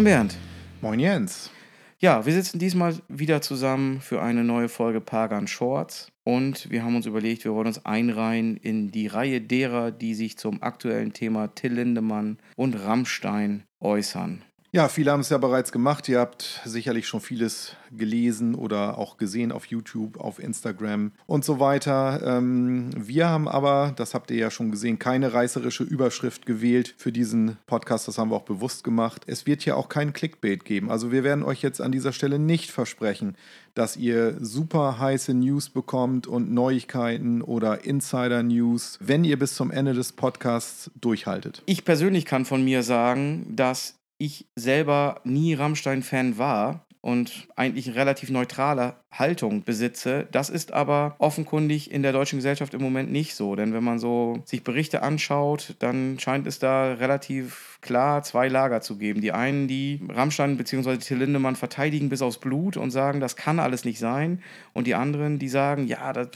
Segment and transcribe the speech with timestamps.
[0.00, 0.38] Moin Bernd.
[0.80, 1.50] Moin Jens.
[1.98, 6.96] Ja, wir sitzen diesmal wieder zusammen für eine neue Folge Pagan Shorts und wir haben
[6.96, 11.48] uns überlegt, wir wollen uns einreihen in die Reihe derer, die sich zum aktuellen Thema
[11.48, 14.40] Till Lindemann und Rammstein äußern.
[14.72, 16.08] Ja, viele haben es ja bereits gemacht.
[16.08, 21.58] Ihr habt sicherlich schon vieles gelesen oder auch gesehen auf YouTube, auf Instagram und so
[21.58, 22.20] weiter.
[22.24, 27.10] Ähm, wir haben aber, das habt ihr ja schon gesehen, keine reißerische Überschrift gewählt für
[27.10, 28.06] diesen Podcast.
[28.06, 29.24] Das haben wir auch bewusst gemacht.
[29.26, 30.88] Es wird hier auch kein Clickbait geben.
[30.88, 33.36] Also wir werden euch jetzt an dieser Stelle nicht versprechen,
[33.74, 39.94] dass ihr super heiße News bekommt und Neuigkeiten oder Insider-News, wenn ihr bis zum Ende
[39.94, 41.64] des Podcasts durchhaltet.
[41.66, 48.28] Ich persönlich kann von mir sagen, dass ich selber nie Rammstein-Fan war und eigentlich relativ
[48.28, 50.28] neutrale Haltung besitze.
[50.30, 53.56] Das ist aber offenkundig in der deutschen Gesellschaft im Moment nicht so.
[53.56, 58.82] Denn wenn man so sich Berichte anschaut, dann scheint es da relativ klar zwei Lager
[58.82, 59.22] zu geben.
[59.22, 60.98] Die einen, die Rammstein bzw.
[60.98, 64.42] Till Lindemann verteidigen bis aufs Blut und sagen, das kann alles nicht sein.
[64.74, 66.28] Und die anderen, die sagen, ja, das,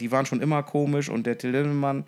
[0.00, 2.06] die waren schon immer komisch und der Till Lindemann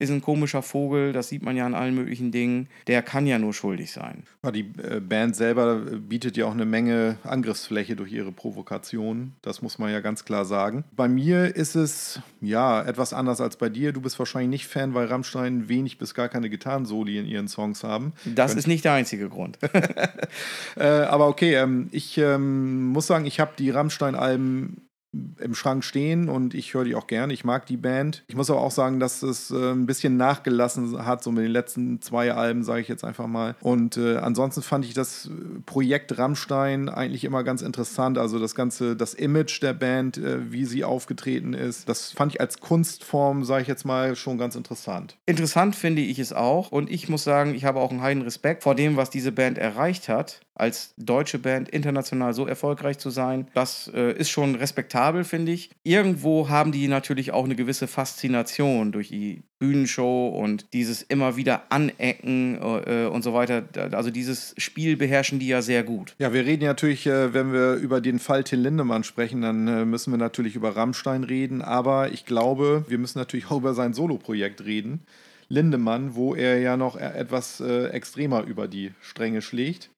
[0.00, 2.68] ist ein komischer Vogel, das sieht man ja an allen möglichen Dingen.
[2.86, 4.24] Der kann ja nur schuldig sein.
[4.42, 9.34] Ja, die äh, Band selber bietet ja auch eine Menge Angriffsfläche durch ihre Provokationen.
[9.42, 10.84] Das muss man ja ganz klar sagen.
[10.96, 13.92] Bei mir ist es ja etwas anders als bei dir.
[13.92, 17.84] Du bist wahrscheinlich nicht Fan, weil Rammstein wenig bis gar keine Gitarrensoli in ihren Songs
[17.84, 18.14] haben.
[18.24, 19.58] Das ist nicht der einzige Grund.
[20.76, 26.28] äh, aber okay, ähm, ich ähm, muss sagen, ich habe die Rammstein-Alben im Schrank stehen
[26.28, 27.32] und ich höre die auch gerne.
[27.32, 28.22] Ich mag die Band.
[28.28, 31.50] Ich muss aber auch sagen, dass es äh, ein bisschen nachgelassen hat, so mit den
[31.50, 33.56] letzten zwei Alben, sage ich jetzt einfach mal.
[33.60, 35.28] Und äh, ansonsten fand ich das
[35.66, 38.18] Projekt Rammstein eigentlich immer ganz interessant.
[38.18, 42.40] Also das ganze, das Image der Band, äh, wie sie aufgetreten ist, das fand ich
[42.40, 45.16] als Kunstform, sage ich jetzt mal, schon ganz interessant.
[45.26, 46.70] Interessant finde ich es auch.
[46.70, 49.58] Und ich muss sagen, ich habe auch einen heiden Respekt vor dem, was diese Band
[49.58, 55.24] erreicht hat als deutsche Band international so erfolgreich zu sein, das äh, ist schon respektabel,
[55.24, 55.70] finde ich.
[55.82, 61.64] Irgendwo haben die natürlich auch eine gewisse Faszination durch die Bühnenshow und dieses immer wieder
[61.70, 63.62] Anecken äh, und so weiter.
[63.92, 66.14] Also dieses Spiel beherrschen die ja sehr gut.
[66.18, 69.84] Ja, wir reden natürlich, äh, wenn wir über den Fall Till Lindemann sprechen, dann äh,
[69.84, 71.62] müssen wir natürlich über Rammstein reden.
[71.62, 75.02] Aber ich glaube, wir müssen natürlich auch über sein Soloprojekt reden.
[75.48, 79.90] Lindemann, wo er ja noch e-, etwas äh, extremer über die Stränge schlägt.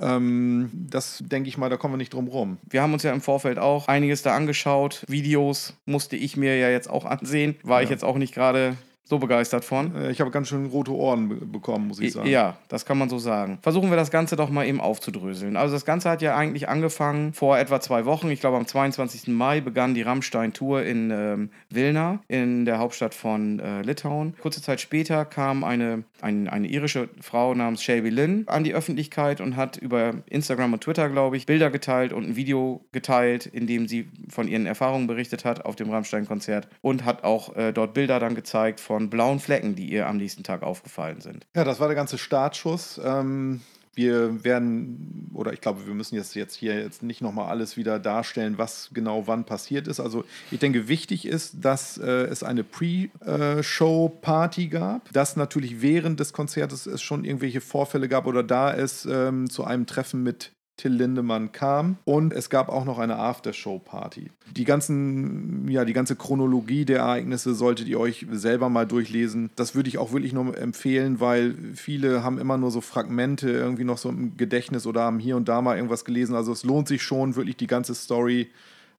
[0.00, 2.58] Ähm, das denke ich mal, da kommen wir nicht drum rum.
[2.68, 5.04] Wir haben uns ja im Vorfeld auch einiges da angeschaut.
[5.08, 7.56] Videos musste ich mir ja jetzt auch ansehen.
[7.62, 7.84] War ja.
[7.84, 8.76] ich jetzt auch nicht gerade
[9.08, 9.94] so begeistert von.
[9.94, 12.28] Äh, ich habe ganz schön rote Ohren bekommen, muss ich sagen.
[12.28, 13.58] Ja, das kann man so sagen.
[13.62, 15.56] Versuchen wir das Ganze doch mal eben aufzudröseln.
[15.56, 18.30] Also das Ganze hat ja eigentlich angefangen vor etwa zwei Wochen.
[18.30, 19.28] Ich glaube am 22.
[19.28, 24.34] Mai begann die Rammstein-Tour in ähm, Vilna, in der Hauptstadt von äh, Litauen.
[24.42, 29.40] Kurze Zeit später kam eine, ein, eine irische Frau namens Shelby Lynn an die Öffentlichkeit
[29.40, 33.68] und hat über Instagram und Twitter, glaube ich, Bilder geteilt und ein Video geteilt, in
[33.68, 37.94] dem sie von ihren Erfahrungen berichtet hat auf dem Rammstein-Konzert und hat auch äh, dort
[37.94, 41.46] Bilder dann gezeigt von von blauen Flecken, die ihr am nächsten Tag aufgefallen sind.
[41.54, 42.98] Ja, das war der ganze Startschuss.
[43.04, 43.60] Ähm,
[43.92, 47.98] wir werden, oder ich glaube, wir müssen jetzt, jetzt hier jetzt nicht nochmal alles wieder
[47.98, 50.00] darstellen, was genau wann passiert ist.
[50.00, 56.32] Also ich denke, wichtig ist, dass äh, es eine Pre-Show-Party gab, dass natürlich während des
[56.32, 60.92] Konzertes es schon irgendwelche Vorfälle gab oder da es ähm, zu einem Treffen mit Till
[60.92, 61.96] Lindemann kam.
[62.04, 64.30] Und es gab auch noch eine Aftershow-Party.
[64.54, 69.50] Die ganzen, ja, die ganze Chronologie der Ereignisse solltet ihr euch selber mal durchlesen.
[69.56, 73.84] Das würde ich auch wirklich nur empfehlen, weil viele haben immer nur so Fragmente irgendwie
[73.84, 76.34] noch so im Gedächtnis oder haben hier und da mal irgendwas gelesen.
[76.34, 78.48] Also es lohnt sich schon, wirklich die ganze Story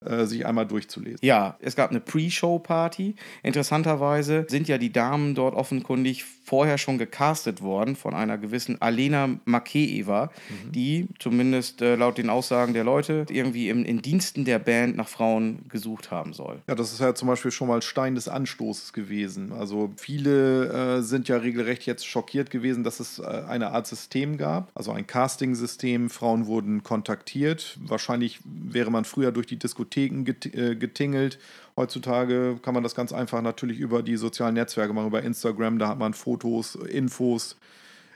[0.01, 1.19] sich einmal durchzulesen.
[1.21, 3.15] Ja, es gab eine Pre-Show-Party.
[3.43, 9.29] Interessanterweise sind ja die Damen dort offenkundig vorher schon gecastet worden von einer gewissen Alena
[9.43, 10.71] Makeeva, mhm.
[10.71, 15.09] die zumindest äh, laut den Aussagen der Leute irgendwie im, in Diensten der Band nach
[15.09, 16.59] Frauen gesucht haben soll.
[16.67, 19.51] Ja, das ist ja zum Beispiel schon mal Stein des Anstoßes gewesen.
[19.51, 24.37] Also viele äh, sind ja regelrecht jetzt schockiert gewesen, dass es äh, eine Art System
[24.37, 26.09] gab, also ein Casting-System.
[26.09, 27.77] Frauen wurden kontaktiert.
[27.81, 31.39] Wahrscheinlich wäre man früher durch die Diskotheken äh, getingelt
[31.77, 35.87] Heutzutage kann man das ganz einfach natürlich über die sozialen Netzwerke machen, über Instagram, da
[35.89, 37.55] hat man Fotos, Infos.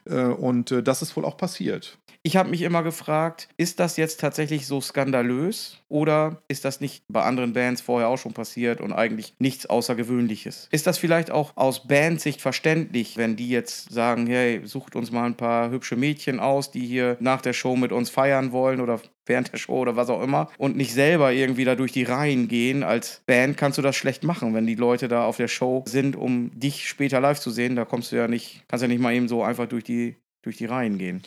[0.06, 2.00] Äh, und äh, das ist wohl auch passiert.
[2.24, 7.04] Ich habe mich immer gefragt, ist das jetzt tatsächlich so skandalös oder ist das nicht
[7.08, 10.68] bei anderen Bands vorher auch schon passiert und eigentlich nichts Außergewöhnliches?
[10.72, 15.26] Ist das vielleicht auch aus Bandsicht verständlich, wenn die jetzt sagen, hey, sucht uns mal
[15.26, 19.00] ein paar hübsche Mädchen aus, die hier nach der Show mit uns feiern wollen oder
[19.32, 22.50] während der Show oder was auch immer und nicht selber irgendwie da durch die Reihen
[22.50, 22.84] gehen.
[22.84, 26.18] Als Band kannst du das schlecht machen, wenn die Leute da auf der Show sind,
[26.18, 27.78] um dich später live zu sehen.
[27.78, 30.58] Da kommst du ja nicht, kannst ja nicht mal eben so einfach durch die, durch
[30.58, 31.22] die Reihen gehen.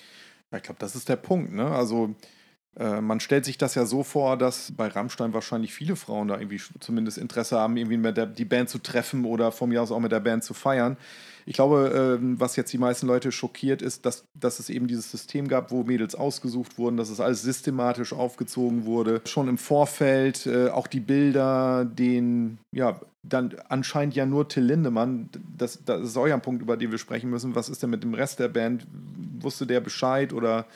[0.54, 1.52] Ich glaube, das ist der Punkt.
[1.52, 1.66] Ne?
[1.66, 2.14] Also
[2.78, 6.38] äh, man stellt sich das ja so vor, dass bei Rammstein wahrscheinlich viele Frauen da
[6.38, 9.92] irgendwie zumindest Interesse haben, irgendwie mit der, die Band zu treffen oder von mir aus
[9.92, 10.96] auch mit der Band zu feiern.
[11.46, 15.10] Ich glaube, äh, was jetzt die meisten Leute schockiert, ist, dass, dass es eben dieses
[15.10, 19.20] System gab, wo Mädels ausgesucht wurden, dass es alles systematisch aufgezogen wurde.
[19.26, 25.28] Schon im Vorfeld, äh, auch die Bilder, den, ja, dann anscheinend ja nur Till Lindemann,
[25.56, 27.54] das, das ist euer Punkt, über den wir sprechen müssen.
[27.54, 28.86] Was ist denn mit dem Rest der Band?
[29.40, 30.66] Wusste der Bescheid oder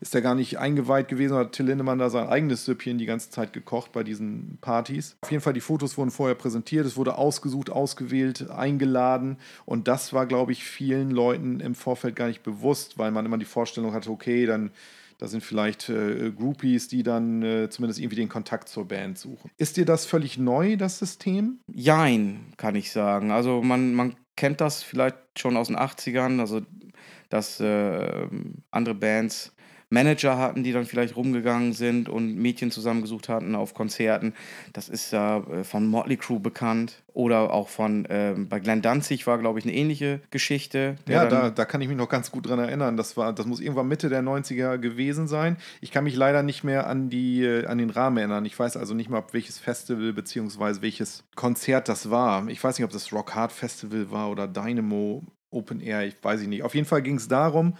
[0.00, 3.30] ist er gar nicht eingeweiht gewesen hat Till Lindemann da sein eigenes Süppchen die ganze
[3.30, 5.16] Zeit gekocht bei diesen Partys.
[5.22, 10.12] Auf jeden Fall, die Fotos wurden vorher präsentiert, es wurde ausgesucht, ausgewählt, eingeladen und das
[10.12, 13.92] war, glaube ich, vielen Leuten im Vorfeld gar nicht bewusst, weil man immer die Vorstellung
[13.92, 14.70] hatte, okay, dann
[15.18, 19.50] da sind vielleicht äh, Groupies, die dann äh, zumindest irgendwie den Kontakt zur Band suchen.
[19.56, 21.60] Ist dir das völlig neu, das System?
[21.72, 23.30] Jein, kann ich sagen.
[23.30, 26.60] Also man, man kennt das vielleicht schon aus den 80ern, also
[27.30, 28.28] dass äh,
[28.70, 29.52] andere Bands
[29.88, 34.34] Manager hatten, die dann vielleicht rumgegangen sind und Mädchen zusammengesucht hatten auf Konzerten.
[34.72, 37.02] Das ist ja äh, von Motley Crue bekannt.
[37.12, 40.96] Oder auch von, äh, bei Glenn Danzig war, glaube ich, eine ähnliche Geschichte.
[41.08, 42.98] Ja, da, da kann ich mich noch ganz gut dran erinnern.
[42.98, 45.56] Das, war, das muss irgendwann Mitte der 90er gewesen sein.
[45.80, 48.44] Ich kann mich leider nicht mehr an, die, äh, an den Rahmen erinnern.
[48.44, 50.82] Ich weiß also nicht mal, ob welches Festival bzw.
[50.82, 52.46] welches Konzert das war.
[52.48, 56.42] Ich weiß nicht, ob das Rock Hard Festival war oder Dynamo Open Air, ich weiß
[56.42, 56.62] nicht.
[56.62, 57.76] Auf jeden Fall ging es darum,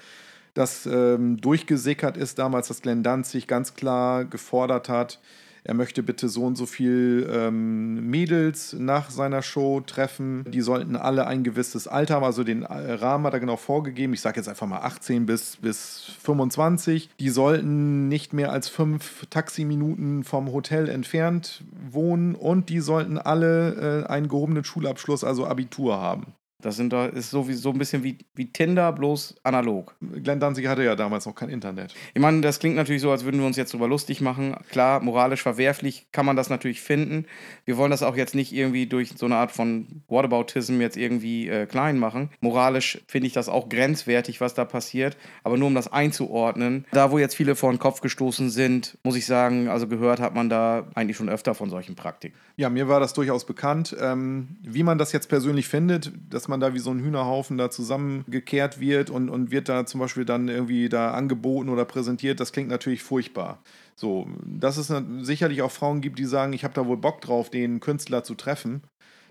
[0.57, 5.21] das ähm, durchgesickert ist damals, dass Glenn Danzig ganz klar gefordert hat,
[5.67, 10.45] er möchte bitte so und so viel ähm, Mädels nach seiner Show treffen.
[10.47, 14.15] Die sollten alle ein gewisses Alter haben, also den äh, Rahmen hat er genau vorgegeben.
[14.15, 17.11] Ich sage jetzt einfach mal 18 bis, bis 25.
[17.19, 24.05] Die sollten nicht mehr als fünf Taximinuten vom Hotel entfernt wohnen und die sollten alle
[24.05, 26.27] äh, einen gehobenen Schulabschluss, also Abitur haben.
[26.63, 29.95] Das sind da, ist so, wie, so ein bisschen wie, wie Tinder, bloß analog.
[30.01, 31.95] Glenn Danzig hatte ja damals noch kein Internet.
[32.15, 34.57] Ich meine, das klingt natürlich so, als würden wir uns jetzt drüber lustig machen.
[34.71, 37.27] Klar, moralisch verwerflich kann man das natürlich finden.
[37.67, 41.49] Wir wollen das auch jetzt nicht irgendwie durch so eine Art von Whataboutism jetzt irgendwie
[41.49, 42.31] äh, klein machen.
[42.41, 45.17] Moralisch finde ich das auch grenzwertig, was da passiert.
[45.45, 49.17] Aber nur um das einzuordnen, da wo jetzt viele vor den Kopf gestoßen sind, muss
[49.17, 52.37] ich sagen, also gehört hat man da eigentlich schon öfter von solchen Praktiken.
[52.57, 53.95] Ja, mir war das durchaus bekannt.
[54.01, 56.13] Ähm, wie man das jetzt persönlich findet,
[56.47, 59.99] dass man da wie so ein Hühnerhaufen da zusammengekehrt wird und, und wird da zum
[59.99, 63.59] Beispiel dann irgendwie da angeboten oder präsentiert, das klingt natürlich furchtbar.
[63.97, 67.51] So, dass es sicherlich auch Frauen gibt, die sagen, ich habe da wohl Bock drauf,
[67.51, 68.83] den Künstler zu treffen.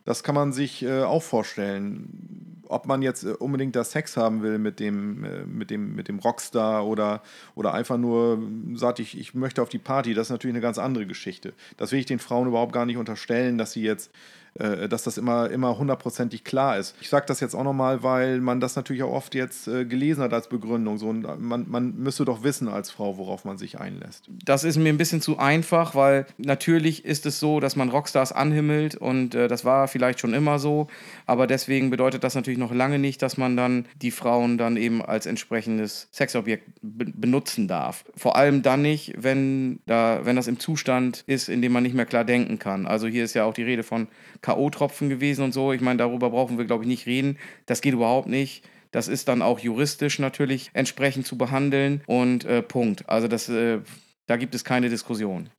[0.04, 2.62] Das kann man sich äh, auch vorstellen.
[2.68, 6.10] Ob man jetzt äh, unbedingt da Sex haben will mit dem, äh, mit dem, mit
[6.10, 7.24] dem Rockstar oder,
[7.56, 10.80] oder einfach nur sagt, ich, ich möchte auf die Party, das ist natürlich eine ganz
[10.80, 11.54] andere Geschichte.
[11.78, 14.12] Das will ich den Frauen überhaupt gar nicht unterstellen, dass sie jetzt
[14.58, 16.96] äh, dass das immer, immer hundertprozentig klar ist.
[17.02, 20.24] Ich sage das jetzt auch nochmal, weil man das natürlich auch oft jetzt äh, gelesen
[20.24, 20.98] hat als Begründung.
[20.98, 24.30] So, man, man müsste doch wissen als Frau, worauf man sich einlässt.
[24.46, 28.32] Das ist mir ein bisschen zu einfach, weil natürlich ist es so, dass man Rockstars
[28.32, 30.88] anhimmelt und äh, das war vielleicht schon immer so,
[31.26, 35.04] aber deswegen bedeutet das natürlich noch lange nicht, dass man dann die Frauen dann eben
[35.04, 38.06] als entsprechendes Sexobjekt benutzen darf.
[38.16, 41.96] Vor allem dann nicht, wenn, da, wenn das im Zustand ist, in dem man nicht
[41.96, 42.86] mehr klar denken kann.
[42.86, 44.08] Also hier ist ja auch die Rede von
[44.46, 45.74] K.O.-Tropfen gewesen und so.
[45.74, 47.38] Ich meine, darüber brauchen wir, glaube ich, nicht reden.
[47.66, 48.64] Das geht überhaupt nicht.
[48.92, 53.10] Das ist dann auch juristisch natürlich entsprechend zu behandeln und äh, Punkt.
[53.10, 53.80] Also das, äh,
[54.28, 55.50] da gibt es keine Diskussion.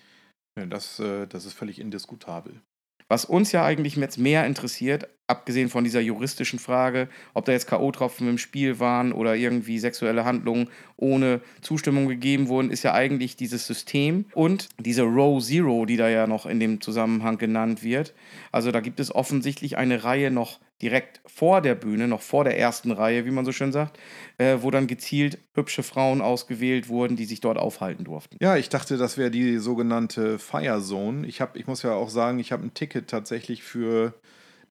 [0.59, 2.61] Ja, das, äh, das ist völlig indiskutabel.
[3.09, 7.66] Was uns ja eigentlich jetzt mehr interessiert, abgesehen von dieser juristischen Frage, ob da jetzt
[7.66, 13.37] K.O.-Tropfen im Spiel waren oder irgendwie sexuelle Handlungen ohne Zustimmung gegeben wurden, ist ja eigentlich
[13.37, 18.14] dieses System und diese Row Zero, die da ja noch in dem Zusammenhang genannt wird.
[18.52, 22.59] Also da gibt es offensichtlich eine Reihe noch direkt vor der Bühne, noch vor der
[22.59, 23.99] ersten Reihe, wie man so schön sagt,
[24.38, 28.37] äh, wo dann gezielt hübsche Frauen ausgewählt wurden, die sich dort aufhalten durften.
[28.40, 31.26] Ja, ich dachte, das wäre die sogenannte Fire Zone.
[31.26, 34.12] Ich, hab, ich muss ja auch sagen, ich habe ein Ticket tatsächlich für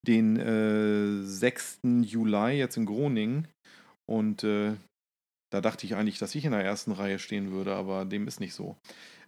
[0.07, 1.79] den äh, 6.
[2.01, 3.47] Juli jetzt in Groningen
[4.05, 4.75] und äh,
[5.55, 8.41] da dachte ich eigentlich, dass ich in der ersten Reihe stehen würde, aber dem ist
[8.41, 8.75] nicht so.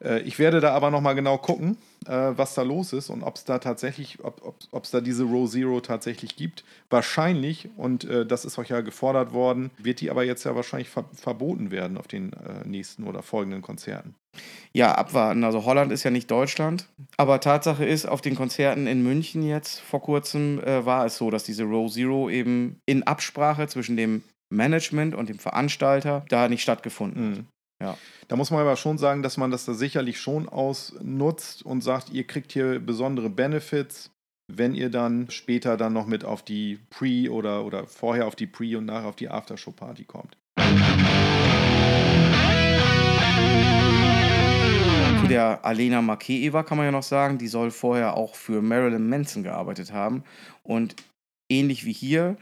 [0.04, 3.38] Äh, ich werde da aber nochmal genau gucken, äh, was da los ist und ob
[3.38, 6.66] es da tatsächlich, ob es da diese Row Zero tatsächlich gibt.
[6.90, 10.90] Wahrscheinlich, und äh, das ist euch ja gefordert worden, wird die aber jetzt ja wahrscheinlich
[10.90, 12.32] ver verboten werden auf den
[12.66, 14.16] nächsten oder folgenden Konzerten.
[14.74, 15.44] Ja, abwarten.
[15.44, 16.88] Also Holland ist ja nicht Deutschland.
[17.16, 21.32] Aber Tatsache ist, auf den Konzerten in München jetzt vor kurzem äh, war es so,
[21.32, 26.62] dass diese Row Zero eben in Absprache zwischen dem Management und dem Veranstalter da nicht
[26.62, 27.38] stattgefunden hat.
[27.38, 27.48] Mhm.
[27.82, 27.98] Ja.
[28.28, 32.10] Da muss man aber schon sagen, dass man das da sicherlich schon ausnutzt und sagt,
[32.10, 34.10] ihr kriegt hier besondere Benefits,
[34.52, 38.48] wenn ihr dann später dann noch mit auf die Pre- oder, oder vorher auf die
[38.48, 40.38] Pre- und nachher auf die Aftershow-Party kommt.
[45.28, 49.44] der Alena Makeeva kann man ja noch sagen, die soll vorher auch für Marilyn Manson
[49.44, 50.24] gearbeitet haben.
[50.64, 50.96] Und
[51.52, 52.38] ähnlich wie hier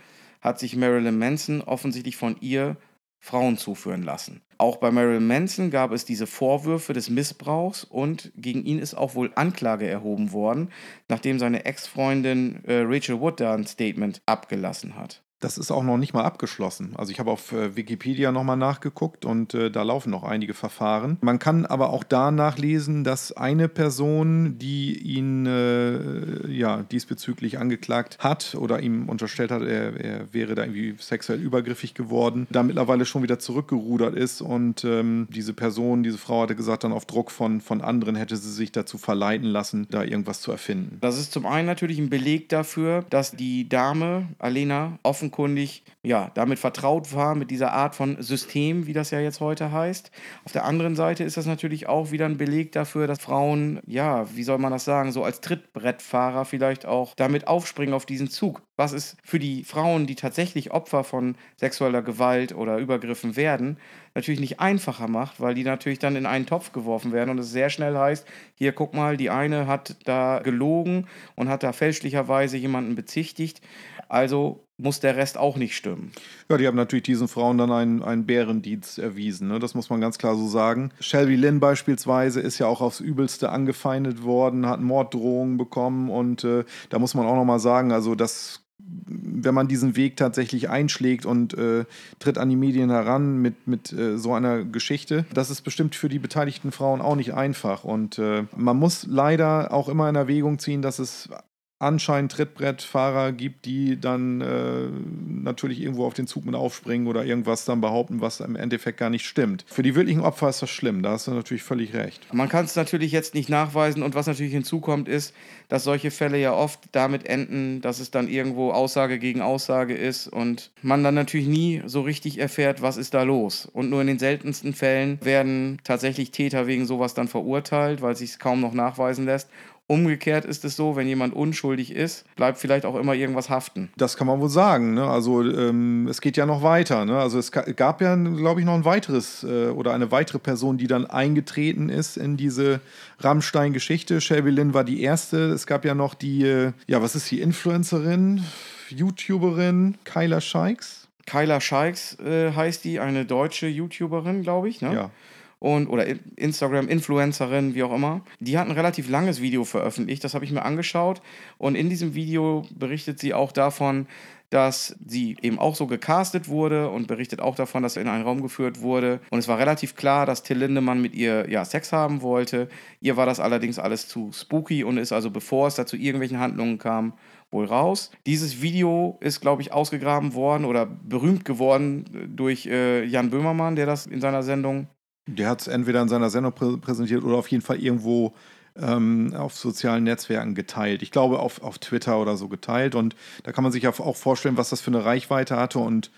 [0.45, 2.77] hat sich Marilyn Manson offensichtlich von ihr
[3.19, 4.43] Frauen zuführen lassen.
[4.59, 9.15] Auch bei Marilyn Manson gab es diese Vorwürfe des Missbrauchs und gegen ihn ist auch
[9.15, 10.69] wohl Anklage erhoben worden,
[11.09, 15.24] nachdem seine Ex-Freundin äh, Rachel Wood da ein Statement abgelassen hat.
[15.45, 16.93] Das ist auch noch nicht mal abgeschlossen.
[16.95, 21.19] Also ich habe auf äh, Wikipedia nochmal nachgeguckt und äh, da laufen noch einige Verfahren.
[21.21, 28.17] Man kann aber auch da nachlesen, dass eine Person, die ihn äh, ja, diesbezüglich angeklagt
[28.21, 33.05] hat oder ihm unterstellt hat, er, er, wäre da irgendwie sexuell übergriffig geworden, da mittlerweile
[33.05, 37.29] schon wieder zurückgerudert ist und ähm, diese Person, diese Frau hatte gesagt, dann auf Druck
[37.29, 40.97] von, von anderen hätte sie sich dazu verleiten lassen, da irgendwas zu erfinden.
[41.01, 46.31] Das ist zum einen natürlich ein Beleg dafür, dass die Dame, Alena, offen offenkundig ja,
[46.35, 50.11] damit vertraut war, mit dieser Art von System, wie das ja jetzt heute heißt.
[50.45, 54.27] Auf der anderen Seite ist das natürlich auch wieder ein Beleg dafür, dass Frauen, ja,
[54.35, 58.61] wie soll man das sagen, so als Trittbrettfahrer vielleicht auch damit aufspringen auf diesen Zug.
[58.77, 63.77] Was ist für die Frauen, die tatsächlich Opfer von sexueller Gewalt oder Übergriffen werden,
[64.15, 67.51] natürlich nicht einfacher macht, weil die natürlich dann in einen Topf geworfen werden und es
[67.51, 68.25] sehr schnell heißt,
[68.55, 73.61] hier guck mal, die eine hat da gelogen und hat da fälschlicherweise jemanden bezichtigt.
[74.09, 76.11] Also muss der Rest auch nicht stimmen.
[76.49, 79.47] Ja, die haben natürlich diesen Frauen dann einen, einen Bärendienst erwiesen.
[79.47, 79.59] Ne?
[79.59, 80.91] Das muss man ganz klar so sagen.
[80.99, 86.65] Shelby Lynn beispielsweise ist ja auch aufs Übelste angefeindet worden, hat Morddrohungen bekommen und äh,
[86.89, 88.61] da muss man auch nochmal sagen, also das
[89.07, 91.85] wenn man diesen Weg tatsächlich einschlägt und äh,
[92.19, 96.09] tritt an die Medien heran mit, mit äh, so einer Geschichte, das ist bestimmt für
[96.09, 97.83] die beteiligten Frauen auch nicht einfach.
[97.83, 101.29] Und äh, man muss leider auch immer in Erwägung ziehen, dass es
[101.77, 104.87] anscheinend Trittbrettfahrer gibt, die dann äh,
[105.27, 109.09] natürlich irgendwo auf den Zug mit aufspringen oder irgendwas dann behaupten, was im Endeffekt gar
[109.09, 109.65] nicht stimmt.
[109.67, 112.33] Für die wirklichen Opfer ist das schlimm, da hast du natürlich völlig recht.
[112.33, 115.33] Man kann es natürlich jetzt nicht nachweisen und was natürlich hinzukommt ist,
[115.67, 120.27] dass solche Fälle ja oft damit enden, dass es dann irgendwo Aussage gegen Aussage ist
[120.27, 123.65] und man dann natürlich nie so richtig erfährt, was ist da los.
[123.65, 128.31] Und nur in den seltensten Fällen werden tatsächlich Täter wegen sowas dann verurteilt, weil sich
[128.31, 129.49] es kaum noch nachweisen lässt.
[129.87, 133.91] Umgekehrt ist es so, wenn jemand unschuldig ist, bleibt vielleicht auch immer irgendwas haften.
[133.97, 134.95] Das kann man wohl sagen.
[134.95, 135.07] Ne?
[135.07, 137.05] Also ähm, es geht ja noch weiter.
[137.05, 137.19] Ne?
[137.19, 140.87] Also es gab ja, glaube ich, noch ein weiteres äh, oder eine weitere Person, die
[140.87, 142.79] dann eingetreten ist in diese
[143.19, 144.21] Rammstein-Geschichte.
[144.21, 145.51] Shelby Lynn war die erste.
[145.51, 148.43] Es gab ja noch die, äh, ja, was ist die Influencerin,
[148.89, 151.07] YouTuberin Kyla Scheiks?
[151.27, 154.81] Kyla Scheiks äh, heißt die, eine deutsche YouTuberin, glaube ich.
[154.81, 154.95] Ne?
[154.95, 155.11] Ja
[155.59, 158.21] und oder Instagram-Influencerin, wie auch immer.
[158.39, 161.21] Die hat ein relativ langes Video veröffentlicht, das habe ich mir angeschaut.
[161.57, 164.07] Und in diesem Video berichtet sie auch davon,
[164.49, 168.23] dass sie eben auch so gecastet wurde und berichtet auch davon, dass er in einen
[168.23, 169.19] Raum geführt wurde.
[169.29, 172.69] Und es war relativ klar, dass Till Lindemann mit ihr ja Sex haben wollte.
[173.01, 176.39] Ihr war das allerdings alles zu spooky und ist also, bevor es da zu irgendwelchen
[176.39, 177.13] Handlungen kam,
[177.51, 178.11] wohl raus.
[178.25, 183.85] Dieses Video ist, glaube ich, ausgegraben worden oder berühmt geworden durch äh, Jan Böhmermann, der
[183.85, 184.87] das in seiner Sendung
[185.27, 188.33] der hat es entweder in seiner Sendung prä präsentiert oder auf jeden Fall irgendwo
[188.77, 191.01] ähm, auf sozialen Netzwerken geteilt.
[191.01, 192.95] Ich glaube, auf, auf Twitter oder so geteilt.
[192.95, 195.79] Und da kann man sich auch vorstellen, was das für eine Reichweite hatte.
[195.79, 196.11] Und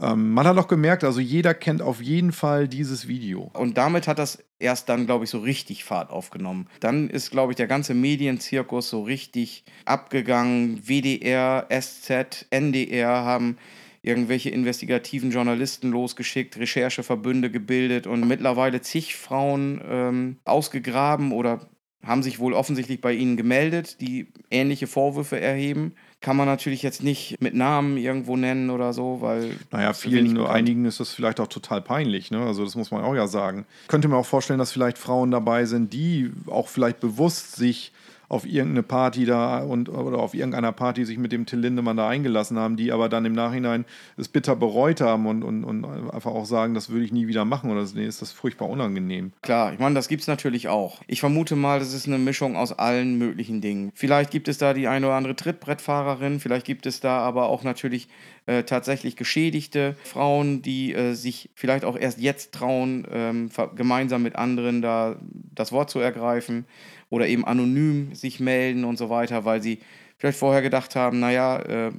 [0.00, 3.50] ähm, man hat auch gemerkt, also jeder kennt auf jeden Fall dieses Video.
[3.52, 6.68] Und damit hat das erst dann, glaube ich, so richtig Fahrt aufgenommen.
[6.80, 10.80] Dann ist, glaube ich, der ganze Medienzirkus so richtig abgegangen.
[10.88, 13.58] WDR, SZ, NDR haben
[14.02, 21.68] irgendwelche investigativen Journalisten losgeschickt, Rechercheverbünde gebildet und mittlerweile zig Frauen ähm, ausgegraben oder
[22.02, 25.94] haben sich wohl offensichtlich bei ihnen gemeldet, die ähnliche Vorwürfe erheben.
[26.20, 29.56] Kann man natürlich jetzt nicht mit Namen irgendwo nennen oder so, weil.
[29.70, 32.40] Naja, vielen, nur einigen ist das vielleicht auch total peinlich, ne?
[32.40, 33.66] Also, das muss man auch ja sagen.
[33.82, 37.92] Ich könnte mir auch vorstellen, dass vielleicht Frauen dabei sind, die auch vielleicht bewusst sich
[38.30, 42.08] auf irgendeine Party da und oder auf irgendeiner Party sich mit dem Till Lindemann da
[42.08, 43.84] eingelassen haben, die aber dann im Nachhinein
[44.16, 47.44] es bitter bereut haben und, und, und einfach auch sagen, das würde ich nie wieder
[47.44, 49.32] machen oder nee, ist das furchtbar unangenehm.
[49.42, 51.00] Klar, ich meine, das gibt es natürlich auch.
[51.08, 53.90] Ich vermute mal, das ist eine Mischung aus allen möglichen Dingen.
[53.94, 57.64] Vielleicht gibt es da die eine oder andere Trittbrettfahrerin, vielleicht gibt es da aber auch
[57.64, 58.06] natürlich
[58.46, 64.36] äh, tatsächlich geschädigte Frauen, die äh, sich vielleicht auch erst jetzt trauen, ähm, gemeinsam mit
[64.36, 65.16] anderen da
[65.52, 66.64] das Wort zu ergreifen
[67.10, 69.80] oder eben anonym sich melden und so weiter, weil sie
[70.16, 71.92] vielleicht vorher gedacht haben, naja, äh,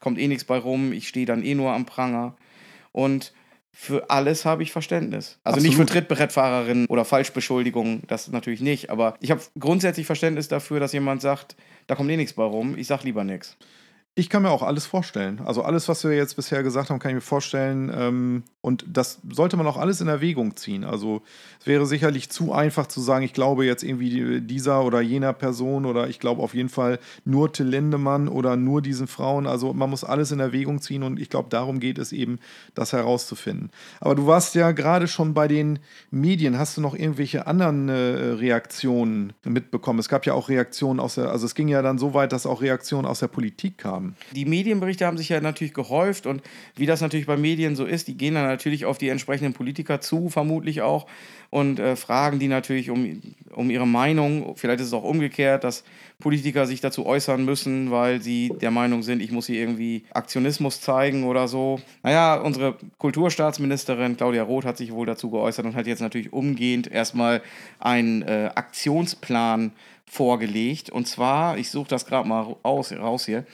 [0.00, 2.36] kommt eh nichts bei rum, ich stehe dann eh nur am Pranger.
[2.92, 3.32] Und
[3.72, 5.38] für alles habe ich Verständnis.
[5.44, 5.62] Also Absolut.
[5.64, 8.88] nicht für Trittbrettfahrerinnen oder Falschbeschuldigungen, das natürlich nicht.
[8.88, 12.78] Aber ich habe grundsätzlich Verständnis dafür, dass jemand sagt, da kommt eh nichts bei rum,
[12.78, 13.56] ich sage lieber nichts.
[14.18, 15.42] Ich kann mir auch alles vorstellen.
[15.44, 17.92] Also alles, was wir jetzt bisher gesagt haben, kann ich mir vorstellen.
[17.94, 20.84] Ähm, und das sollte man auch alles in Erwägung ziehen.
[20.84, 21.20] Also
[21.60, 25.84] es wäre sicherlich zu einfach zu sagen, ich glaube jetzt irgendwie dieser oder jener Person
[25.84, 29.46] oder ich glaube auf jeden Fall nur Till Lindemann oder nur diesen Frauen.
[29.46, 32.38] Also man muss alles in Erwägung ziehen und ich glaube, darum geht es eben,
[32.74, 33.70] das herauszufinden.
[34.00, 35.78] Aber du warst ja gerade schon bei den
[36.10, 36.58] Medien.
[36.58, 39.98] Hast du noch irgendwelche anderen äh, Reaktionen mitbekommen?
[39.98, 42.46] Es gab ja auch Reaktionen aus der, also es ging ja dann so weit, dass
[42.46, 44.16] auch Reaktionen aus der Politik kamen haben.
[44.32, 46.42] Die Medienberichte haben sich ja natürlich gehäuft und
[46.76, 50.00] wie das natürlich bei Medien so ist, die gehen dann natürlich auf die entsprechenden Politiker
[50.00, 51.06] zu, vermutlich auch,
[51.50, 53.22] und äh, fragen die natürlich um,
[53.54, 54.56] um ihre Meinung.
[54.56, 55.84] Vielleicht ist es auch umgekehrt, dass
[56.18, 60.80] Politiker sich dazu äußern müssen, weil sie der Meinung sind, ich muss hier irgendwie Aktionismus
[60.80, 61.80] zeigen oder so.
[62.02, 66.90] Naja, unsere Kulturstaatsministerin Claudia Roth hat sich wohl dazu geäußert und hat jetzt natürlich umgehend
[66.90, 67.42] erstmal
[67.78, 69.72] einen äh, Aktionsplan
[70.06, 70.90] vorgelegt.
[70.90, 73.44] Und zwar, ich suche das gerade mal aus, raus hier,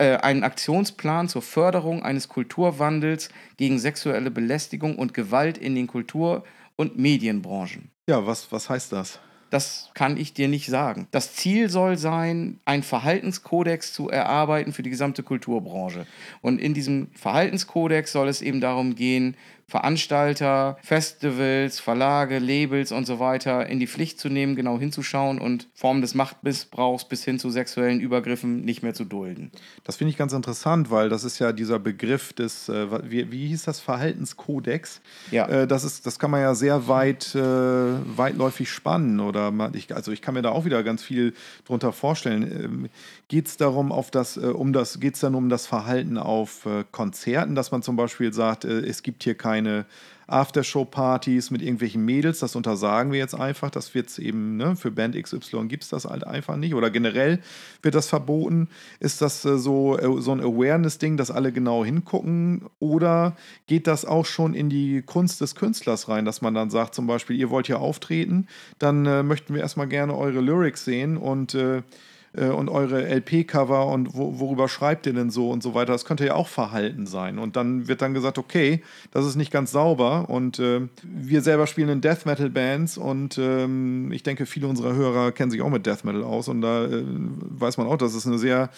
[0.00, 6.44] einen Aktionsplan zur Förderung eines Kulturwandels gegen sexuelle Belästigung und Gewalt in den Kultur-
[6.76, 7.90] und Medienbranchen.
[8.08, 9.20] Ja, was, was heißt das?
[9.50, 11.08] Das kann ich dir nicht sagen.
[11.10, 16.06] Das Ziel soll sein, einen Verhaltenskodex zu erarbeiten für die gesamte Kulturbranche.
[16.40, 19.36] Und in diesem Verhaltenskodex soll es eben darum gehen,
[19.70, 25.68] Veranstalter, Festivals, Verlage, Labels und so weiter in die Pflicht zu nehmen, genau hinzuschauen und
[25.74, 29.52] Formen des Machtmissbrauchs bis hin zu sexuellen Übergriffen nicht mehr zu dulden.
[29.84, 33.46] Das finde ich ganz interessant, weil das ist ja dieser Begriff des, äh, wie, wie
[33.46, 35.00] hieß das, Verhaltenskodex.
[35.30, 35.46] Ja.
[35.46, 39.20] Äh, das, ist, das kann man ja sehr weit, äh, weitläufig spannen.
[39.20, 41.32] Oder man, ich, also ich kann mir da auch wieder ganz viel
[41.64, 42.42] drunter vorstellen.
[42.42, 42.88] Ähm,
[43.30, 46.66] geht es darum, auf das, äh, um das, geht es dann um das Verhalten auf
[46.66, 49.86] äh, Konzerten, dass man zum Beispiel sagt, äh, es gibt hier keine
[50.26, 53.70] Aftershow-Partys mit irgendwelchen Mädels, das untersagen wir jetzt einfach.
[53.70, 56.74] Das wird es eben, ne, für Band XY gibt es das halt einfach nicht.
[56.74, 57.38] Oder generell
[57.82, 58.68] wird das verboten.
[58.98, 62.64] Ist das äh, so, äh, so ein Awareness-Ding, dass alle genau hingucken?
[62.80, 63.36] Oder
[63.68, 67.06] geht das auch schon in die Kunst des Künstlers rein, dass man dann sagt, zum
[67.06, 68.48] Beispiel, ihr wollt hier auftreten,
[68.80, 71.56] dann äh, möchten wir erstmal gerne eure Lyrics sehen und
[72.36, 75.92] äh, und eure LP-Cover und wo, worüber schreibt ihr denn so und so weiter.
[75.92, 77.38] Das könnte ja auch Verhalten sein.
[77.38, 80.28] Und dann wird dann gesagt, okay, das ist nicht ganz sauber.
[80.28, 85.32] Und äh, wir selber spielen in Death Metal-Bands und ähm, ich denke, viele unserer Hörer
[85.32, 88.26] kennen sich auch mit Death Metal aus und da äh, weiß man auch, dass es
[88.26, 88.70] eine sehr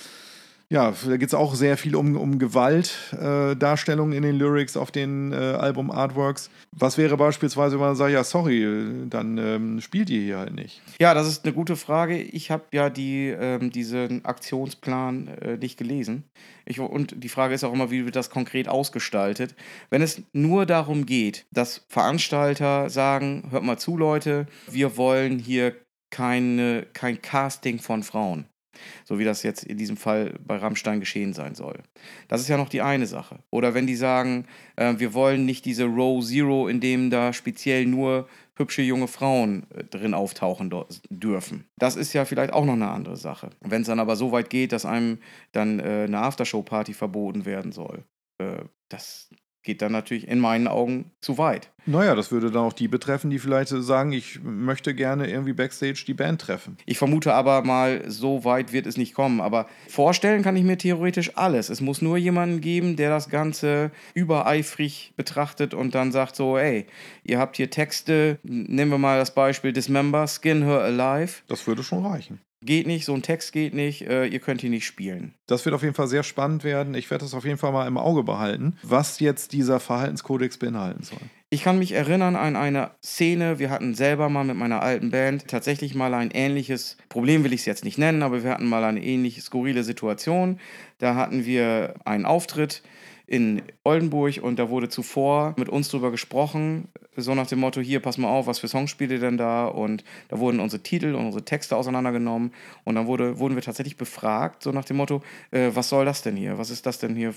[0.73, 4.91] ja, da geht es auch sehr viel um, um Gewaltdarstellungen äh, in den Lyrics auf
[4.91, 6.49] den äh, Album-Artworks.
[6.75, 10.81] Was wäre beispielsweise, wenn man sagt, ja, sorry, dann ähm, spielt ihr hier halt nicht?
[10.99, 12.17] Ja, das ist eine gute Frage.
[12.17, 16.25] Ich habe ja die, ähm, diesen Aktionsplan äh, nicht gelesen.
[16.65, 19.55] Ich, und die Frage ist auch immer, wie wird das konkret ausgestaltet?
[19.91, 25.77] Wenn es nur darum geht, dass Veranstalter sagen, hört mal zu, Leute, wir wollen hier
[26.11, 28.47] keine, kein Casting von Frauen
[29.05, 31.79] so wie das jetzt in diesem Fall bei Rammstein geschehen sein soll.
[32.29, 33.39] Das ist ja noch die eine Sache.
[33.51, 37.87] Oder wenn die sagen, äh, wir wollen nicht diese Row Zero, in dem da speziell
[37.87, 40.73] nur hübsche junge Frauen äh, drin auftauchen
[41.11, 41.67] dürfen.
[41.79, 43.51] Das ist ja vielleicht auch noch eine andere Sache.
[43.61, 45.19] Wenn es dann aber so weit geht, dass einem
[45.53, 48.05] dann äh, eine Aftershow-Party verboten werden soll,
[48.39, 49.31] äh, das,
[49.63, 51.71] geht dann natürlich in meinen Augen zu weit.
[51.85, 56.05] Naja, das würde dann auch die betreffen, die vielleicht sagen, ich möchte gerne irgendwie backstage
[56.07, 56.77] die Band treffen.
[56.87, 59.41] Ich vermute aber mal, so weit wird es nicht kommen.
[59.41, 61.71] Aber vorstellen kann ich mir theoretisch alles.
[61.71, 66.87] Es muss nur jemanden geben, der das Ganze übereifrig betrachtet und dann sagt so, ey,
[67.25, 71.43] ihr habt hier Texte, nehmen wir mal das Beispiel Dismember, Skin Her Alive.
[71.49, 74.71] Das würde schon reichen geht nicht, so ein Text geht nicht, äh, ihr könnt hier
[74.71, 75.35] nicht spielen.
[75.47, 76.95] Das wird auf jeden Fall sehr spannend werden.
[76.95, 81.03] Ich werde das auf jeden Fall mal im Auge behalten, was jetzt dieser Verhaltenskodex beinhalten
[81.03, 81.19] soll.
[81.51, 85.49] Ich kann mich erinnern an eine Szene, wir hatten selber mal mit meiner alten Band
[85.49, 88.83] tatsächlich mal ein ähnliches, Problem will ich es jetzt nicht nennen, aber wir hatten mal
[88.85, 90.59] eine ähnliche skurrile Situation.
[90.99, 92.83] Da hatten wir einen Auftritt
[93.33, 98.01] in Oldenburg und da wurde zuvor mit uns drüber gesprochen, so nach dem Motto, hier,
[98.01, 99.69] pass mal auf, was für Songs spielt ihr denn da?
[99.69, 102.53] Und da wurden unsere Titel und unsere Texte auseinandergenommen
[102.85, 106.21] und dann wurde, wurden wir tatsächlich befragt, so nach dem Motto, äh, was soll das
[106.21, 106.59] denn hier?
[106.59, 107.33] Was ist das denn hier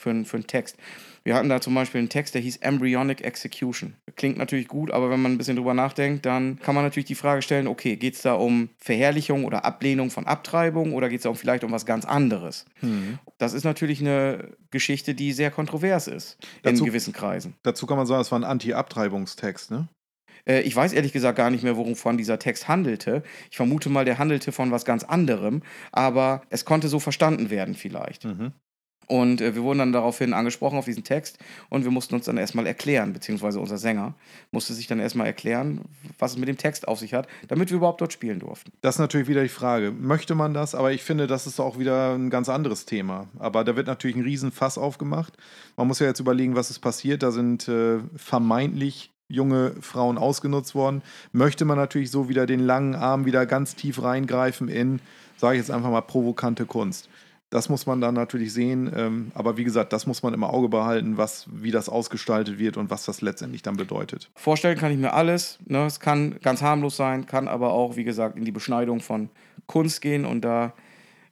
[0.00, 0.76] für, für ein Text?
[1.22, 3.94] Wir hatten da zum Beispiel einen Text, der hieß Embryonic Execution.
[4.16, 7.14] Klingt natürlich gut, aber wenn man ein bisschen drüber nachdenkt, dann kann man natürlich die
[7.14, 11.24] Frage stellen, okay, geht es da um Verherrlichung oder Ablehnung von Abtreibung oder geht es
[11.24, 12.64] da um vielleicht um was ganz anderes?
[12.80, 13.18] Mhm.
[13.38, 17.54] Das ist natürlich eine Geschichte, die sehr kontrovers ist dazu, in gewissen Kreisen.
[17.62, 19.88] Dazu kann man sagen, es war ein Anti-Abtreibungstext, ne?
[20.46, 23.22] Äh, ich weiß ehrlich gesagt gar nicht mehr, worum dieser Text handelte.
[23.50, 27.74] Ich vermute mal, der handelte von was ganz anderem, aber es konnte so verstanden werden
[27.74, 28.24] vielleicht.
[28.24, 28.52] Mhm.
[29.10, 31.36] Und äh, wir wurden dann daraufhin angesprochen auf diesen Text
[31.68, 34.14] und wir mussten uns dann erstmal erklären, beziehungsweise unser Sänger
[34.52, 35.80] musste sich dann erstmal erklären,
[36.20, 38.70] was es mit dem Text auf sich hat, damit wir überhaupt dort spielen durften.
[38.82, 39.90] Das ist natürlich wieder die Frage.
[39.90, 40.76] Möchte man das?
[40.76, 43.26] Aber ich finde, das ist auch wieder ein ganz anderes Thema.
[43.40, 45.36] Aber da wird natürlich ein Riesenfass aufgemacht.
[45.76, 47.24] Man muss ja jetzt überlegen, was ist passiert.
[47.24, 51.02] Da sind äh, vermeintlich junge Frauen ausgenutzt worden.
[51.32, 55.00] Möchte man natürlich so wieder den langen Arm wieder ganz tief reingreifen in,
[55.36, 57.08] sage ich jetzt einfach mal, provokante Kunst.
[57.50, 58.90] Das muss man dann natürlich sehen.
[58.94, 62.76] Ähm, aber wie gesagt, das muss man im Auge behalten, was, wie das ausgestaltet wird
[62.76, 64.30] und was das letztendlich dann bedeutet.
[64.36, 65.58] Vorstellen kann ich mir alles.
[65.66, 65.84] Ne?
[65.84, 69.30] Es kann ganz harmlos sein, kann aber auch, wie gesagt, in die Beschneidung von
[69.66, 70.72] Kunst gehen und da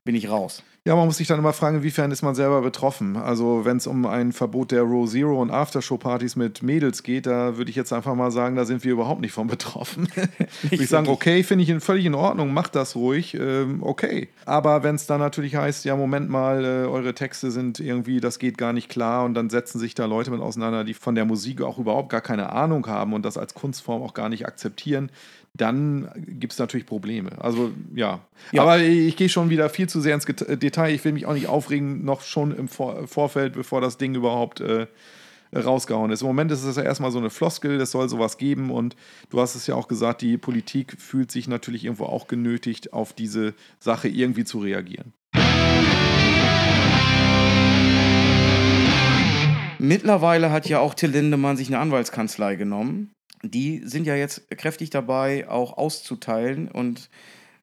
[0.09, 0.63] bin ich raus.
[0.87, 3.19] Ja, man muss sich dann immer fragen, inwiefern ist man selber betroffen.
[3.19, 7.59] Also wenn es um ein Verbot der Row Zero und Aftershow-Partys mit Mädels geht, da
[7.59, 10.09] würde ich jetzt einfach mal sagen, da sind wir überhaupt nicht von betroffen.
[10.17, 14.31] würde ich sagen, okay, finde ich völlig in Ordnung, macht das ruhig, ähm, okay.
[14.47, 18.39] Aber wenn es dann natürlich heißt, ja, Moment mal, äh, eure Texte sind irgendwie, das
[18.39, 21.27] geht gar nicht klar und dann setzen sich da Leute mit auseinander, die von der
[21.27, 25.11] Musik auch überhaupt gar keine Ahnung haben und das als Kunstform auch gar nicht akzeptieren,
[25.55, 27.31] dann gibt es natürlich Probleme.
[27.39, 28.21] Also ja.
[28.53, 28.63] ja.
[28.63, 30.95] Aber ich gehe schon wieder viel zu sehr ins Detail.
[30.95, 34.61] Ich will mich auch nicht aufregen, noch schon im Vor Vorfeld, bevor das Ding überhaupt
[34.61, 34.87] äh,
[35.55, 36.21] rausgehauen ist.
[36.21, 38.97] Im Moment ist es ja erstmal so eine Floskel, es soll sowas geben und
[39.31, 43.13] du hast es ja auch gesagt, die Politik fühlt sich natürlich irgendwo auch genötigt, auf
[43.13, 45.13] diese Sache irgendwie zu reagieren.
[49.81, 54.91] Mittlerweile hat ja auch Till Lindemann sich eine Anwaltskanzlei genommen die sind ja jetzt kräftig
[54.91, 57.09] dabei, auch auszuteilen und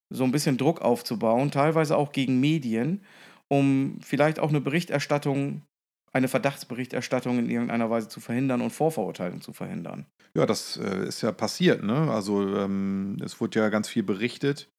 [0.10, 3.02] so ein bisschen Druck aufzubauen, teilweise auch gegen Medien,
[3.48, 5.62] um vielleicht auch eine Berichterstattung,
[6.14, 10.06] eine Verdachtsberichterstattung in irgendeiner Weise zu verhindern und Vorverurteilung zu verhindern.
[10.36, 11.84] Ja, das äh, ist ja passiert.
[11.84, 12.12] Ne?
[12.12, 14.70] Also ähm, es wurde ja ganz viel berichtet.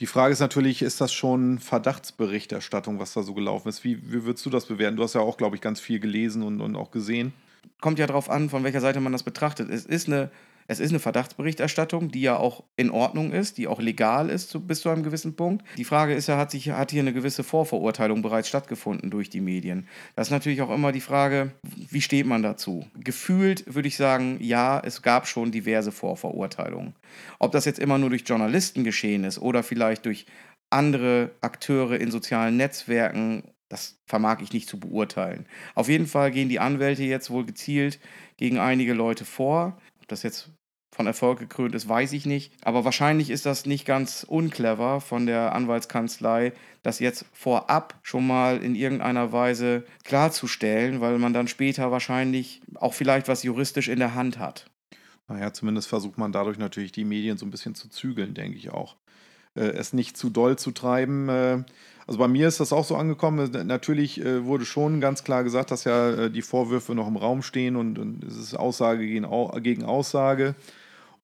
[0.00, 3.82] Die Frage ist natürlich, ist das schon Verdachtsberichterstattung, was da so gelaufen ist?
[3.82, 4.96] Wie, wie würdest du das bewerten?
[4.96, 7.32] Du hast ja auch, glaube ich, ganz viel gelesen und, und auch gesehen
[7.80, 9.70] kommt ja darauf an, von welcher Seite man das betrachtet.
[9.70, 10.30] Es ist eine,
[10.70, 14.60] es ist eine Verdachtsberichterstattung, die ja auch in Ordnung ist, die auch legal ist zu,
[14.60, 15.64] bis zu einem gewissen Punkt.
[15.78, 19.40] Die Frage ist ja, hat, sich, hat hier eine gewisse Vorverurteilung bereits stattgefunden durch die
[19.40, 19.88] Medien?
[20.14, 22.86] Das ist natürlich auch immer die Frage, wie steht man dazu?
[22.94, 26.94] Gefühlt würde ich sagen, ja, es gab schon diverse Vorverurteilungen.
[27.38, 30.26] Ob das jetzt immer nur durch Journalisten geschehen ist oder vielleicht durch
[30.70, 35.46] andere Akteure in sozialen Netzwerken das vermag ich nicht zu beurteilen.
[35.74, 38.00] Auf jeden Fall gehen die Anwälte jetzt wohl gezielt
[38.36, 39.78] gegen einige Leute vor.
[40.00, 40.50] Ob das jetzt
[40.94, 42.52] von Erfolg gekrönt ist, weiß ich nicht.
[42.64, 46.52] Aber wahrscheinlich ist das nicht ganz unclever von der Anwaltskanzlei,
[46.82, 52.94] das jetzt vorab schon mal in irgendeiner Weise klarzustellen, weil man dann später wahrscheinlich auch
[52.94, 54.70] vielleicht was juristisch in der Hand hat.
[55.28, 58.70] Naja, zumindest versucht man dadurch natürlich die Medien so ein bisschen zu zügeln, denke ich
[58.70, 58.96] auch.
[59.54, 61.28] Äh, es nicht zu doll zu treiben.
[61.28, 61.64] Äh,
[62.08, 63.50] also bei mir ist das auch so angekommen.
[63.66, 67.42] Natürlich äh, wurde schon ganz klar gesagt, dass ja äh, die Vorwürfe noch im Raum
[67.42, 70.54] stehen und, es ist Aussage gegen, Aussage.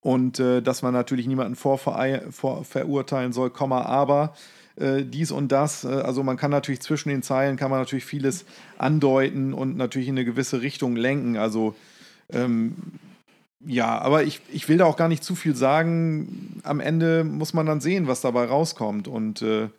[0.01, 4.35] Und äh, dass man natürlich niemanden vorverurteilen soll, aber
[4.77, 5.85] dies und das.
[5.85, 8.43] Also man kann natürlich zwischen den Zeilen, kann man natürlich vieles
[8.77, 11.37] andeuten und natürlich in eine gewisse Richtung lenken.
[11.37, 11.75] Also
[12.29, 12.75] ähm,
[13.65, 16.59] ja, aber ich, ich will da auch gar nicht zu viel sagen.
[16.63, 19.07] Am Ende muss man dann sehen, was dabei rauskommt.
[19.07, 19.69] Und äh,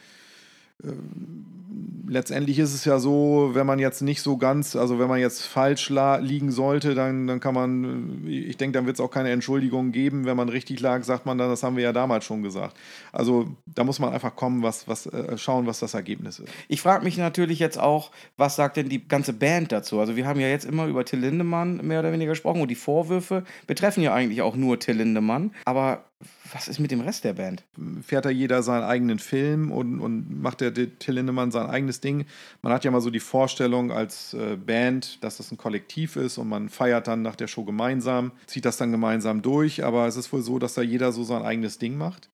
[2.08, 5.44] letztendlich ist es ja so, wenn man jetzt nicht so ganz, also wenn man jetzt
[5.44, 9.92] falsch liegen sollte, dann, dann kann man, ich denke, dann wird es auch keine Entschuldigung
[9.92, 10.24] geben.
[10.24, 12.76] Wenn man richtig lag, sagt man dann, das haben wir ja damals schon gesagt.
[13.12, 16.48] Also da muss man einfach kommen, was, was, äh, schauen, was das Ergebnis ist.
[16.68, 20.00] Ich frage mich natürlich jetzt auch, was sagt denn die ganze Band dazu?
[20.00, 22.76] Also wir haben ja jetzt immer über Till Lindemann mehr oder weniger gesprochen und die
[22.76, 25.52] Vorwürfe betreffen ja eigentlich auch nur Till Lindemann.
[25.64, 26.04] Aber
[26.52, 27.64] was ist mit dem Rest der Band?
[28.02, 32.26] Fährt da jeder seinen eigenen Film und, und macht der Till Lindemann sein eigenes Ding?
[32.62, 36.38] Man hat ja mal so die Vorstellung als äh, Band, dass das ein Kollektiv ist
[36.38, 40.16] und man feiert dann nach der Show gemeinsam, zieht das dann gemeinsam durch, aber es
[40.16, 42.28] ist wohl so, dass da jeder so sein eigenes Ding macht.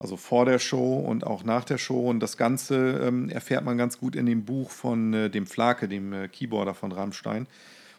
[0.00, 2.08] Also vor der Show und auch nach der Show.
[2.08, 5.88] Und das Ganze ähm, erfährt man ganz gut in dem Buch von äh, dem Flake,
[5.88, 7.48] dem äh, Keyboarder von Rammstein.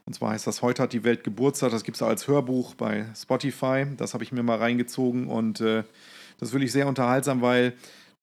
[0.09, 1.69] Und zwar heißt das Heute hat die Welt Geburtstag.
[1.69, 3.85] Das gibt es als Hörbuch bei Spotify.
[3.95, 5.83] Das habe ich mir mal reingezogen und äh,
[6.39, 7.73] das ist wirklich sehr unterhaltsam, weil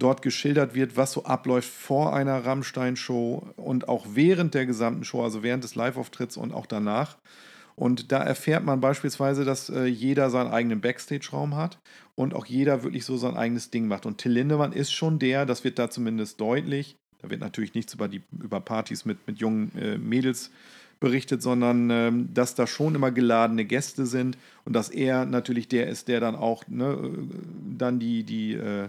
[0.00, 5.22] dort geschildert wird, was so abläuft vor einer Rammstein-Show und auch während der gesamten Show,
[5.22, 7.18] also während des Live-Auftritts und auch danach.
[7.76, 11.78] Und da erfährt man beispielsweise, dass äh, jeder seinen eigenen Backstage-Raum hat
[12.16, 14.06] und auch jeder wirklich so sein eigenes Ding macht.
[14.06, 16.96] Und Till Lindemann ist schon der, das wird da zumindest deutlich.
[17.22, 20.50] Da wird natürlich nichts über, die, über Partys mit, mit jungen äh, Mädels
[21.00, 25.88] berichtet, sondern ähm, dass da schon immer geladene Gäste sind und dass er natürlich der
[25.88, 26.98] ist, der dann auch ne,
[27.76, 28.88] dann die, die äh,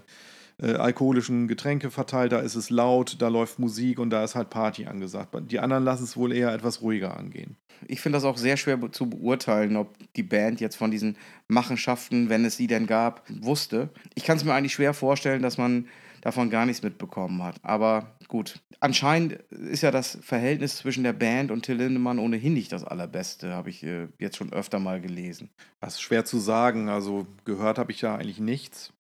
[0.62, 4.50] äh, alkoholischen Getränke verteilt, da ist es laut, da läuft Musik und da ist halt
[4.50, 5.36] Party angesagt.
[5.52, 7.58] Die anderen lassen es wohl eher etwas ruhiger angehen.
[7.88, 11.16] Ich finde das auch sehr schwer zu beurteilen, ob die Band jetzt von diesen
[11.48, 13.90] Machenschaften, wenn es sie denn gab, wusste.
[14.16, 15.88] Ich kann es mir eigentlich schwer vorstellen, dass man
[16.22, 17.56] davon gar nichts mitbekommen hat.
[17.64, 22.72] Aber gut, anscheinend ist ja das Verhältnis zwischen der Band und Till Lindemann ohnehin nicht
[22.72, 25.50] das allerbeste, habe ich äh, jetzt schon öfter mal gelesen.
[25.80, 26.90] Das ist schwer zu sagen.
[26.90, 28.94] Also gehört habe ich ja eigentlich nichts.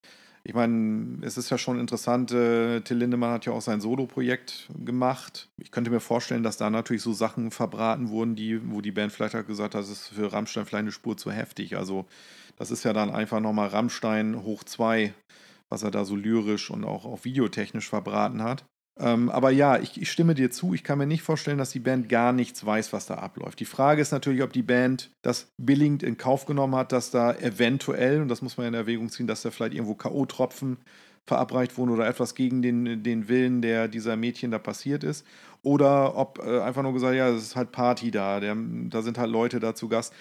[0.43, 4.69] Ich meine, es ist ja schon interessant, äh, Till Lindemann hat ja auch sein Solo-Projekt
[4.85, 5.49] gemacht.
[5.57, 9.11] Ich könnte mir vorstellen, dass da natürlich so Sachen verbraten wurden, die, wo die Band
[9.11, 11.75] vielleicht hat gesagt hat, das ist für Rammstein vielleicht eine Spur zu heftig.
[11.75, 12.05] Also
[12.57, 15.13] das ist ja dann einfach nochmal Rammstein hoch zwei,
[15.69, 18.65] was er da so lyrisch und auch, auch videotechnisch verbraten hat.
[18.99, 20.73] Ähm, aber ja, ich, ich, stimme dir zu.
[20.73, 23.59] Ich kann mir nicht vorstellen, dass die Band gar nichts weiß, was da abläuft.
[23.59, 27.33] Die Frage ist natürlich, ob die Band das billigend in Kauf genommen hat, dass da
[27.33, 30.77] eventuell, und das muss man in Erwägung ziehen, dass da vielleicht irgendwo K.O.-Tropfen
[31.27, 35.27] verabreicht wurden oder etwas gegen den, den Willen der, dieser Mädchen da passiert ist.
[35.61, 39.17] Oder ob äh, einfach nur gesagt, ja, es ist halt Party da, der, da sind
[39.17, 40.13] halt Leute da zu Gast.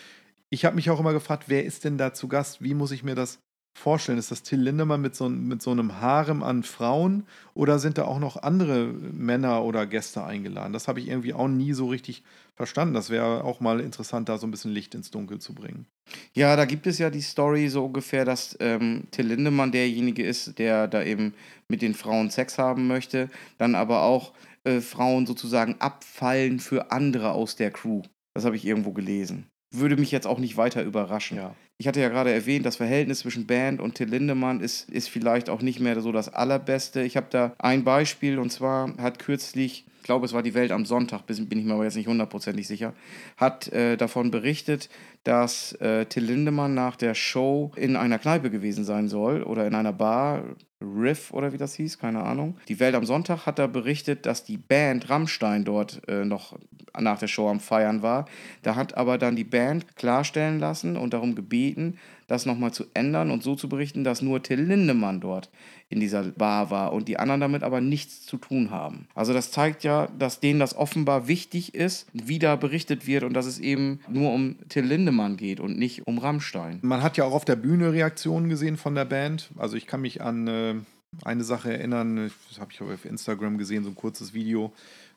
[0.50, 2.62] Ich habe mich auch immer gefragt, wer ist denn da zu Gast?
[2.62, 3.38] Wie muss ich mir das
[3.76, 4.18] vorstellen?
[4.18, 8.04] Ist das Till Lindemann mit so, mit so einem Harem an Frauen oder sind da
[8.04, 10.72] auch noch andere Männer oder Gäste eingeladen?
[10.72, 12.22] Das habe ich irgendwie auch nie so richtig
[12.54, 12.94] verstanden.
[12.94, 15.86] Das wäre auch mal interessant, da so ein bisschen Licht ins Dunkel zu bringen.
[16.34, 20.58] Ja, da gibt es ja die Story so ungefähr, dass ähm, Till Lindemann derjenige ist,
[20.58, 21.34] der da eben
[21.68, 24.32] mit den Frauen Sex haben möchte, dann aber auch
[24.64, 28.02] äh, Frauen sozusagen abfallen für andere aus der Crew.
[28.34, 29.46] Das habe ich irgendwo gelesen.
[29.78, 31.36] Würde mich jetzt auch nicht weiter überraschen.
[31.36, 31.54] Ja.
[31.78, 35.50] Ich hatte ja gerade erwähnt, das Verhältnis zwischen Band und Till Lindemann ist, ist vielleicht
[35.50, 37.02] auch nicht mehr so das allerbeste.
[37.02, 40.72] Ich habe da ein Beispiel und zwar hat kürzlich, ich glaube es war die Welt
[40.72, 42.94] am Sonntag, bin ich mir aber jetzt nicht hundertprozentig sicher,
[43.36, 44.88] hat äh, davon berichtet,
[45.24, 49.74] dass äh, Till Lindemann nach der Show in einer Kneipe gewesen sein soll oder in
[49.74, 50.44] einer Bar,
[50.80, 52.56] Riff oder wie das hieß, keine Ahnung.
[52.68, 56.58] Die Welt am Sonntag hat da berichtet, dass die Band Rammstein dort äh, noch
[56.98, 58.26] nach der Show am Feiern war.
[58.62, 63.30] Da hat aber dann die Band klarstellen lassen und darum gebeten, das nochmal zu ändern
[63.30, 65.50] und so zu berichten, dass nur Till Lindemann dort
[65.88, 69.06] in dieser Bar war und die anderen damit aber nichts zu tun haben.
[69.14, 73.34] Also das zeigt ja, dass denen das offenbar wichtig ist, wie da berichtet wird und
[73.34, 76.80] dass es eben nur um Till Lindemann geht und nicht um Rammstein.
[76.82, 79.50] Man hat ja auch auf der Bühne Reaktionen gesehen von der Band.
[79.56, 80.74] Also ich kann mich an äh,
[81.22, 84.72] eine Sache erinnern, das habe ich auf Instagram gesehen, so ein kurzes Video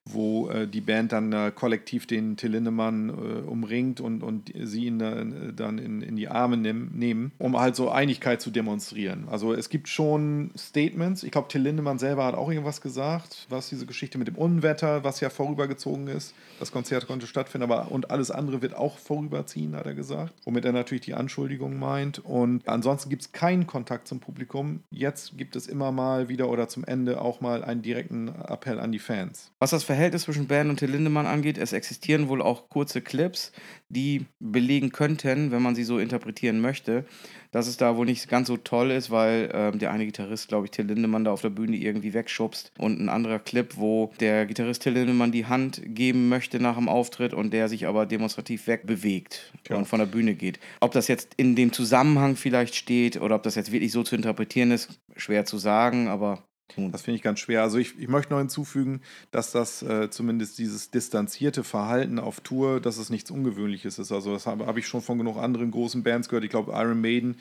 [0.06, 3.12] wo äh, die Band dann äh, kollektiv den Till Lindemann äh,
[3.48, 7.76] umringt und, und sie ihn äh, dann in, in die Arme nehm, nehmen, um halt
[7.76, 9.28] so Einigkeit zu demonstrieren.
[9.30, 11.24] Also es gibt schon Statements.
[11.24, 15.04] Ich glaube, Till Lindemann selber hat auch irgendwas gesagt, was diese Geschichte mit dem Unwetter,
[15.04, 16.34] was ja vorübergezogen ist.
[16.60, 20.34] Das Konzert konnte stattfinden, aber und alles andere wird auch vorüberziehen, hat er gesagt.
[20.44, 22.20] Womit er natürlich die Anschuldigung meint.
[22.20, 24.84] Und ansonsten gibt es keinen Kontakt zum Publikum.
[24.92, 28.92] Jetzt gibt es immer mal wieder oder zum Ende auch mal einen direkten Appell an
[28.92, 29.52] die Fans.
[29.60, 33.52] Was das Verhältnis zwischen Band und Till Lindemann angeht, es existieren wohl auch kurze Clips,
[33.90, 37.06] die belegen könnten, wenn man sie so interpretieren möchte,
[37.50, 40.66] dass es da wohl nicht ganz so toll ist, weil ähm, der eine Gitarrist, glaube
[40.66, 44.46] ich, Till Lindemann da auf der Bühne irgendwie wegschubst und ein anderer Clip, wo der
[44.46, 48.68] Gitarrist Till Lindemann die Hand geben möchte nach dem Auftritt und der sich aber demonstrativ
[48.68, 49.76] wegbewegt ja.
[49.76, 50.60] und von der Bühne geht.
[50.82, 54.16] Ob das jetzt in dem Zusammenhang vielleicht steht oder ob das jetzt wirklich so zu
[54.16, 56.44] interpretieren ist, schwer zu sagen, aber
[56.76, 57.62] das finde ich ganz schwer.
[57.64, 59.02] Also ich, ich möchte noch hinzufügen,
[59.32, 64.12] dass das äh, zumindest dieses distanzierte Verhalten auf Tour, dass es nichts Ungewöhnliches ist.
[64.12, 66.44] Also das habe hab ich schon von genug anderen großen Bands gehört.
[66.44, 67.38] Ich glaube Iron Maiden,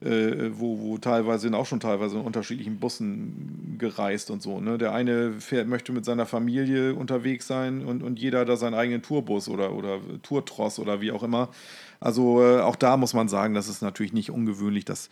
[0.00, 4.60] äh, wo, wo teilweise sind auch schon teilweise in unterschiedlichen Bussen gereist und so.
[4.60, 4.78] Ne?
[4.78, 9.02] Der eine fährt, möchte mit seiner Familie unterwegs sein und, und jeder da seinen eigenen
[9.02, 11.48] Tourbus oder, oder Tourtross oder wie auch immer.
[12.00, 15.10] Also äh, auch da muss man sagen, das ist natürlich nicht ungewöhnlich, dass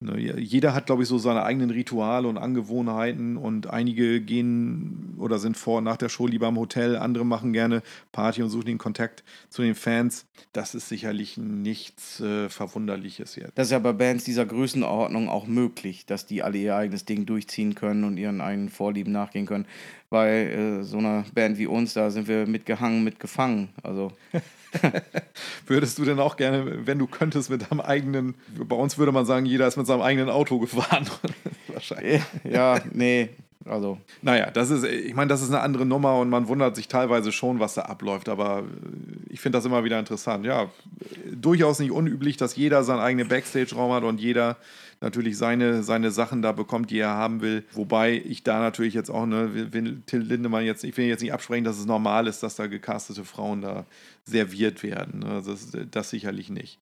[0.00, 5.56] jeder hat, glaube ich, so seine eigenen Rituale und Angewohnheiten und einige gehen oder sind
[5.56, 7.82] vor und nach der Show lieber im Hotel, andere machen gerne
[8.12, 10.26] Party und suchen den Kontakt zu den Fans.
[10.52, 13.52] Das ist sicherlich nichts äh, Verwunderliches jetzt.
[13.56, 17.26] Das ist ja bei Bands dieser Größenordnung auch möglich, dass die alle ihr eigenes Ding
[17.26, 19.66] durchziehen können und ihren eigenen Vorlieben nachgehen können.
[20.10, 23.70] Bei äh, so einer Band wie uns, da sind wir mitgehangen, mitgefangen.
[23.82, 24.12] Also.
[25.66, 29.26] Würdest du denn auch gerne, wenn du könntest, mit deinem eigenen, bei uns würde man
[29.26, 31.08] sagen, jeder ist mit seinem eigenen Auto gefahren.
[31.68, 32.22] Wahrscheinlich.
[32.44, 33.30] Ja, nee.
[33.64, 33.98] Also.
[34.22, 37.32] Naja, das ist, ich meine, das ist eine andere Nummer und man wundert sich teilweise
[37.32, 38.64] schon, was da abläuft, aber
[39.28, 40.46] ich finde das immer wieder interessant.
[40.46, 40.70] Ja,
[41.30, 44.56] durchaus nicht unüblich, dass jeder seinen eigenen Backstage-Raum hat und jeder
[45.00, 47.64] natürlich seine, seine Sachen da bekommt, die er haben will.
[47.72, 51.32] Wobei ich da natürlich jetzt auch, ne, will Till Lindemann jetzt, ich will jetzt nicht
[51.32, 53.86] absprechen, dass es normal ist, dass da gecastete Frauen da
[54.24, 55.20] serviert werden.
[55.20, 55.42] Ne?
[55.44, 56.78] Das, das sicherlich nicht.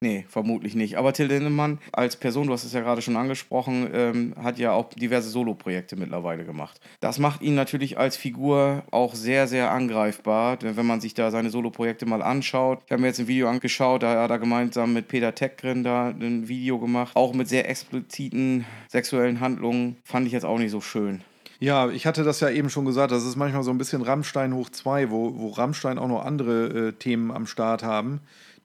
[0.00, 0.96] Nee, vermutlich nicht.
[0.98, 4.72] Aber Till Lindemann als Person, du hast es ja gerade schon angesprochen, ähm, hat ja
[4.72, 6.80] auch diverse Soloprojekte mittlerweile gemacht.
[7.00, 11.50] Das macht ihn natürlich als Figur auch sehr, sehr angreifbar, wenn man sich da seine
[11.50, 12.82] Soloprojekte mal anschaut.
[12.86, 16.08] Ich habe mir jetzt ein Video angeschaut, da hat er gemeinsam mit Peter Teckgren da
[16.08, 19.96] ein Video gemacht, auch mit sehr expliziten sexuellen Handlungen.
[20.04, 21.22] Fand ich jetzt auch nicht so schön.
[21.60, 24.52] Ja, ich hatte das ja eben schon gesagt, das ist manchmal so ein bisschen Rammstein
[24.54, 28.20] hoch 2, wo, wo Rammstein auch noch andere äh, Themen am Start haben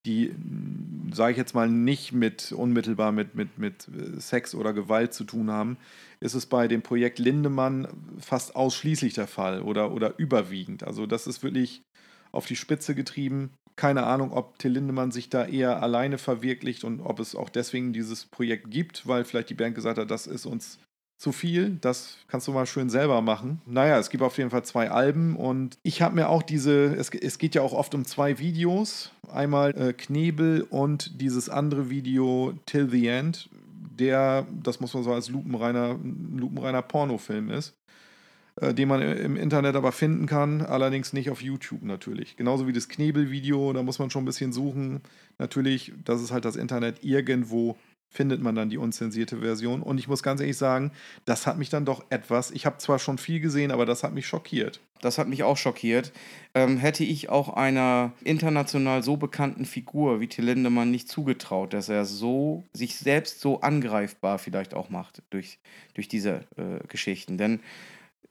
[0.06, 0.34] die,
[1.12, 5.24] sage ich jetzt mal, nicht mit unmittelbar mit, mit, mit äh, Sex oder Gewalt zu
[5.24, 5.78] tun haben,
[6.20, 7.88] ist es bei dem Projekt Lindemann
[8.20, 10.84] fast ausschließlich der Fall oder, oder überwiegend.
[10.84, 11.82] Also das ist wirklich
[12.32, 13.52] auf die Spitze getrieben.
[13.76, 17.94] Keine Ahnung, ob Till Lindemann sich da eher alleine verwirklicht und ob es auch deswegen
[17.94, 20.80] dieses Projekt gibt, weil vielleicht die Band gesagt hat, das ist uns
[21.20, 21.78] zu viel.
[21.82, 23.62] Das kannst du mal schön selber machen.
[23.66, 27.10] Naja, es gibt auf jeden Fall zwei Alben und ich habe mir auch diese, es,
[27.10, 29.12] es geht ja auch oft um zwei Videos.
[29.32, 33.50] Einmal äh, Knebel und dieses andere Video Till the End,
[34.00, 36.00] der, das muss man so als lupenreiner,
[36.36, 37.76] lupenreiner Pornofilm ist.
[38.62, 42.36] Äh, den man im Internet aber finden kann, allerdings nicht auf YouTube natürlich.
[42.38, 45.02] Genauso wie das Knebel-Video, da muss man schon ein bisschen suchen.
[45.38, 47.78] Natürlich, das ist halt das Internet irgendwo
[48.10, 49.82] findet man dann die unzensierte Version.
[49.82, 50.92] Und ich muss ganz ehrlich sagen,
[51.26, 54.14] das hat mich dann doch etwas, ich habe zwar schon viel gesehen, aber das hat
[54.14, 54.80] mich schockiert.
[55.02, 56.12] Das hat mich auch schockiert.
[56.54, 61.88] Ähm, hätte ich auch einer international so bekannten Figur wie Till Lindemann nicht zugetraut, dass
[61.88, 65.60] er so sich selbst so angreifbar vielleicht auch macht durch,
[65.94, 67.38] durch diese äh, Geschichten.
[67.38, 67.62] Denn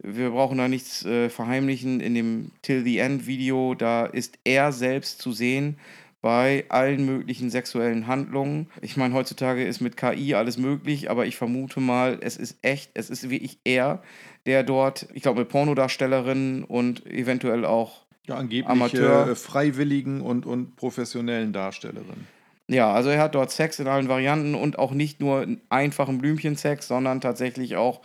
[0.01, 2.01] wir brauchen da nichts äh, verheimlichen.
[2.01, 5.79] In dem Till the End Video, da ist er selbst zu sehen
[6.21, 8.69] bei allen möglichen sexuellen Handlungen.
[8.83, 12.91] Ich meine, heutzutage ist mit KI alles möglich, aber ich vermute mal, es ist echt,
[12.95, 14.03] es ist wirklich er,
[14.47, 19.29] der dort, ich glaube, mit Pornodarstellerinnen und eventuell auch ja, angeblich Amateur.
[19.29, 22.27] Äh, freiwilligen und, und professionellen Darstellerinnen.
[22.67, 26.89] Ja, also er hat dort Sex in allen Varianten und auch nicht nur einfachen Blümchensex,
[26.89, 28.03] sondern tatsächlich auch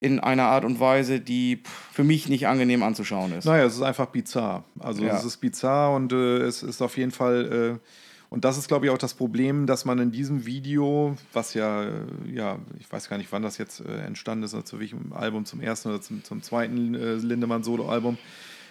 [0.00, 3.46] in einer Art und Weise, die für mich nicht angenehm anzuschauen ist.
[3.46, 4.64] Naja, es ist einfach bizarr.
[4.78, 5.16] Also ja.
[5.16, 7.88] es ist bizarr und äh, es ist auf jeden Fall, äh,
[8.28, 11.84] und das ist, glaube ich, auch das Problem, dass man in diesem Video, was ja,
[11.84, 11.90] äh,
[12.30, 15.46] ja, ich weiß gar nicht, wann das jetzt äh, entstanden ist, also zu welchem Album,
[15.46, 18.18] zum ersten oder zum, zum zweiten äh, Lindemann-Solo-Album, äh,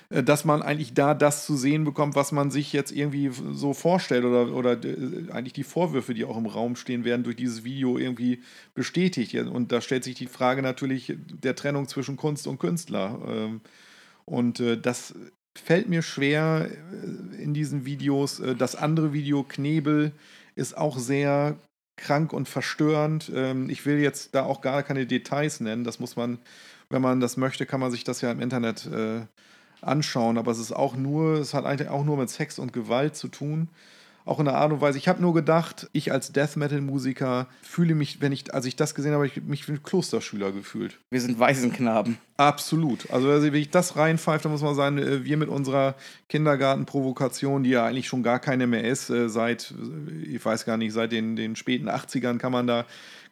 [0.10, 4.24] dass man eigentlich da das zu sehen bekommt, was man sich jetzt irgendwie so vorstellt
[4.24, 7.98] oder, oder äh, eigentlich die Vorwürfe, die auch im Raum stehen, werden durch dieses Video
[7.98, 8.42] irgendwie
[8.74, 9.36] bestätigt.
[9.36, 13.20] Und da stellt sich die Frage natürlich der Trennung zwischen Kunst und Künstler.
[13.28, 13.62] Ähm,
[14.26, 15.16] und äh, das
[15.58, 16.70] fällt mir schwer
[17.40, 18.42] in diesen Videos.
[18.58, 20.12] Das andere Video, Knebel,
[20.56, 21.58] ist auch sehr
[21.98, 23.32] krank und verstörend.
[23.34, 25.84] Ähm, ich will jetzt da auch gar keine Details nennen.
[25.84, 26.40] Das muss man,
[26.90, 28.86] wenn man das möchte, kann man sich das ja im Internet
[29.86, 33.16] anschauen, aber es ist auch nur, es hat eigentlich auch nur mit Sex und Gewalt
[33.16, 33.70] zu tun.
[34.26, 34.98] Auch in einer Art und Weise.
[34.98, 38.76] Ich habe nur gedacht, ich als Death Metal Musiker fühle mich, wenn ich, als ich
[38.76, 41.00] das gesehen habe, ich mich wie ein Klosterschüler gefühlt.
[41.12, 42.18] Wir sind Waisenknaben.
[42.38, 43.10] Absolut.
[43.12, 45.96] Also, wenn ich das reinpfeife, dann muss man sagen, äh, wir mit unserer
[46.28, 49.74] Kindergartenprovokation, die ja eigentlich schon gar keine mehr ist, äh, seit,
[50.24, 52.86] ich weiß gar nicht, seit den, den späten 80ern kann man da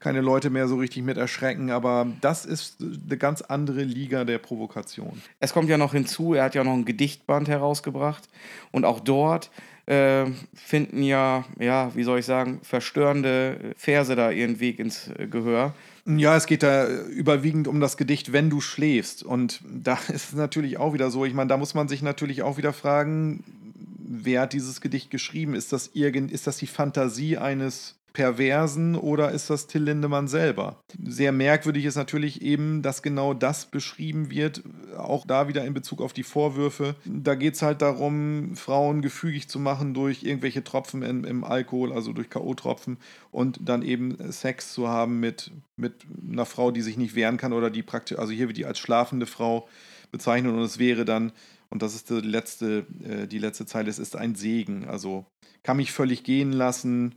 [0.03, 4.37] keine Leute mehr so richtig mit erschrecken, aber das ist eine ganz andere Liga der
[4.37, 5.21] Provokation.
[5.39, 8.27] Es kommt ja noch hinzu, er hat ja noch ein Gedichtband herausgebracht
[8.71, 9.49] und auch dort
[9.85, 15.27] äh, finden ja, ja, wie soll ich sagen, verstörende Verse da ihren Weg ins äh,
[15.27, 15.73] Gehör.
[16.05, 19.23] Ja, es geht da überwiegend um das Gedicht Wenn du schläfst.
[19.23, 22.43] Und da ist es natürlich auch wieder so, ich meine, da muss man sich natürlich
[22.43, 23.43] auch wieder fragen,
[23.99, 25.55] wer hat dieses Gedicht geschrieben?
[25.55, 30.79] Ist das, irgend, ist das die Fantasie eines Perversen oder ist das Till Lindemann selber?
[31.03, 34.61] Sehr merkwürdig ist natürlich eben, dass genau das beschrieben wird,
[34.95, 36.95] auch da wieder in Bezug auf die Vorwürfe.
[37.05, 41.91] Da geht es halt darum, Frauen gefügig zu machen durch irgendwelche Tropfen in, im Alkohol,
[41.91, 42.97] also durch K.O.-Tropfen
[43.31, 47.51] und dann eben Sex zu haben mit, mit einer Frau, die sich nicht wehren kann
[47.51, 49.67] oder die praktisch, also hier wird die als schlafende Frau
[50.11, 51.31] bezeichnet und es wäre dann
[51.73, 54.87] und das ist die letzte, äh, die letzte Zeile, es ist ein Segen.
[54.87, 55.25] Also
[55.63, 57.15] kann mich völlig gehen lassen,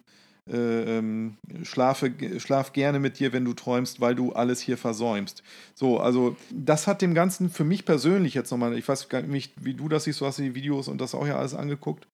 [0.53, 5.43] ähm, schlafe, schlaf gerne mit dir, wenn du träumst, weil du alles hier versäumst.
[5.75, 9.53] So, also das hat dem Ganzen für mich persönlich jetzt nochmal, ich weiß gar nicht,
[9.65, 12.07] wie du das siehst, du hast die Videos und das auch ja alles angeguckt.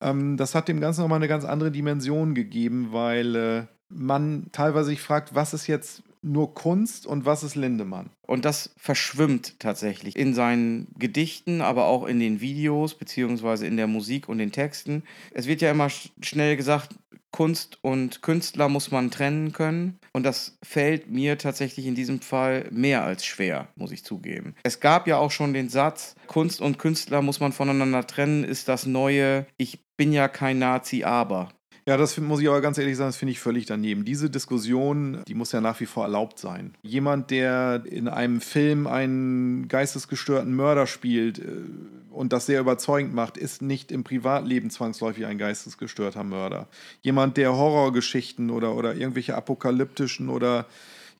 [0.00, 4.90] Ähm, das hat dem Ganzen nochmal eine ganz andere Dimension gegeben, weil äh, man teilweise
[4.90, 8.10] sich fragt, was ist jetzt nur Kunst und was ist Lindemann?
[8.26, 13.86] Und das verschwimmt tatsächlich in seinen Gedichten, aber auch in den Videos, beziehungsweise in der
[13.86, 15.04] Musik und den Texten.
[15.32, 16.96] Es wird ja immer schnell gesagt,
[17.30, 19.98] Kunst und Künstler muss man trennen können.
[20.12, 24.54] Und das fällt mir tatsächlich in diesem Fall mehr als schwer, muss ich zugeben.
[24.62, 28.68] Es gab ja auch schon den Satz, Kunst und Künstler muss man voneinander trennen, ist
[28.68, 31.50] das neue, ich bin ja kein Nazi, aber.
[31.88, 34.04] Ja, das muss ich aber ganz ehrlich sagen, das finde ich völlig daneben.
[34.04, 36.74] Diese Diskussion, die muss ja nach wie vor erlaubt sein.
[36.82, 41.62] Jemand, der in einem Film einen geistesgestörten Mörder spielt äh,
[42.10, 46.68] und das sehr überzeugend macht, ist nicht im Privatleben zwangsläufig ein geistesgestörter Mörder.
[47.02, 50.66] Jemand, der Horrorgeschichten oder, oder irgendwelche apokalyptischen oder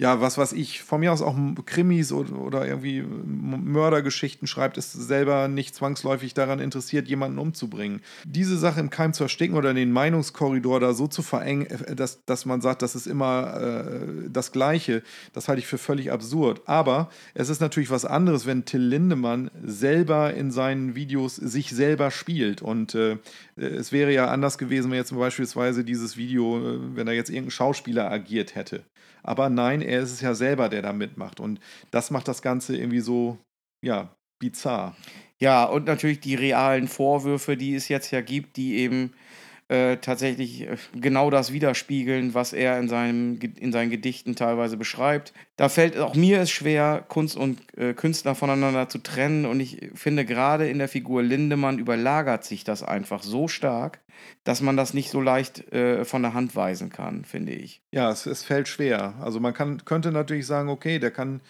[0.01, 1.37] ja, was weiß ich, von mir aus auch
[1.67, 8.01] Krimis oder, oder irgendwie Mördergeschichten schreibt, ist selber nicht zwangsläufig daran interessiert, jemanden umzubringen.
[8.25, 12.25] Diese Sache im Keim zu ersticken oder den Meinungskorridor da so zu verengen, äh, dass,
[12.25, 16.63] dass man sagt, das ist immer äh, das Gleiche, das halte ich für völlig absurd.
[16.67, 22.13] Aber es ist natürlich was anderes, wenn Till Lindemann selber in seinen Videos sich selber
[22.13, 22.63] spielt.
[22.63, 23.19] Und äh,
[23.57, 27.51] es wäre ja anders gewesen, wenn jetzt beispielsweise dieses Video, äh, wenn da jetzt irgendein
[27.51, 28.85] Schauspieler agiert hätte.
[29.23, 31.41] Aber nein, er ist es ja selber, der da mitmacht.
[31.41, 31.61] Und
[31.91, 33.39] das macht das Ganze irgendwie so,
[33.85, 34.97] ja, bizarr.
[35.41, 39.15] Ja, und natürlich die realen Vorwürfe, die es jetzt ja gibt, die eben
[39.69, 45.35] äh, tatsächlich äh, genau das widerspiegeln, was er in, seinem, in seinen Gedichten teilweise beschreibt.
[45.57, 49.45] Da fällt auch mir es schwer, Kunst und äh, Künstler voneinander zu trennen.
[49.45, 54.01] Und ich finde, gerade in der Figur Lindemann überlagert sich das einfach so stark,
[54.45, 57.83] dass man das nicht so leicht äh, von der Hand weisen kann, finde ich.
[57.93, 59.15] Ja, es, es fällt schwer.
[59.21, 61.41] Also man kann, könnte natürlich sagen, okay, der kann,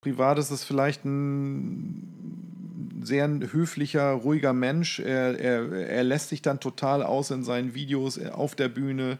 [0.00, 2.57] privat ist es vielleicht ein
[3.02, 5.00] sehr höflicher, ruhiger Mensch.
[5.00, 9.18] Er, er, er lässt sich dann total aus in seinen Videos äh, auf der Bühne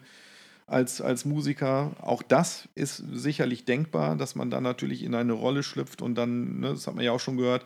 [0.66, 1.92] als, als Musiker.
[2.00, 6.60] Auch das ist sicherlich denkbar, dass man dann natürlich in eine Rolle schlüpft und dann,
[6.60, 7.64] ne, das hat man ja auch schon gehört,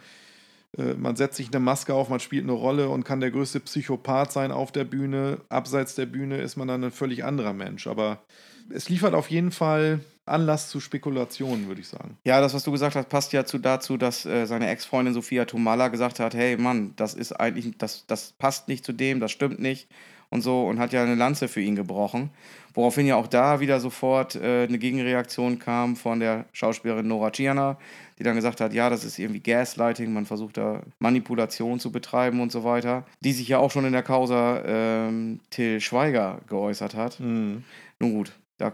[0.76, 3.60] äh, man setzt sich eine Maske auf, man spielt eine Rolle und kann der größte
[3.60, 5.38] Psychopath sein auf der Bühne.
[5.48, 7.86] Abseits der Bühne ist man dann ein völlig anderer Mensch.
[7.86, 8.22] Aber
[8.70, 12.16] es liefert auf jeden Fall Anlass zu Spekulationen, würde ich sagen.
[12.24, 15.44] Ja, das, was du gesagt hast, passt ja zu, dazu, dass äh, seine Ex-Freundin Sophia
[15.44, 19.32] Tomala gesagt hat: Hey Mann, das ist eigentlich, das, das passt nicht zu dem, das
[19.32, 19.88] stimmt nicht
[20.32, 22.30] und so und hat ja eine Lanze für ihn gebrochen.
[22.72, 27.76] Woraufhin ja auch da wieder sofort äh, eine Gegenreaktion kam von der Schauspielerin Nora Tschirner,
[28.18, 32.40] die dann gesagt hat, ja, das ist irgendwie Gaslighting, man versucht da Manipulation zu betreiben
[32.40, 33.04] und so weiter.
[33.20, 37.20] Die sich ja auch schon in der Causa ähm, Till Schweiger geäußert hat.
[37.20, 37.64] Mhm.
[37.98, 38.72] Nun gut, da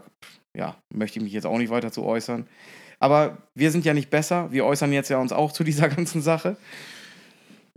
[0.55, 2.47] ja, möchte ich mich jetzt auch nicht weiter zu äußern.
[2.99, 4.51] Aber wir sind ja nicht besser.
[4.51, 6.57] Wir äußern jetzt ja uns auch zu dieser ganzen Sache.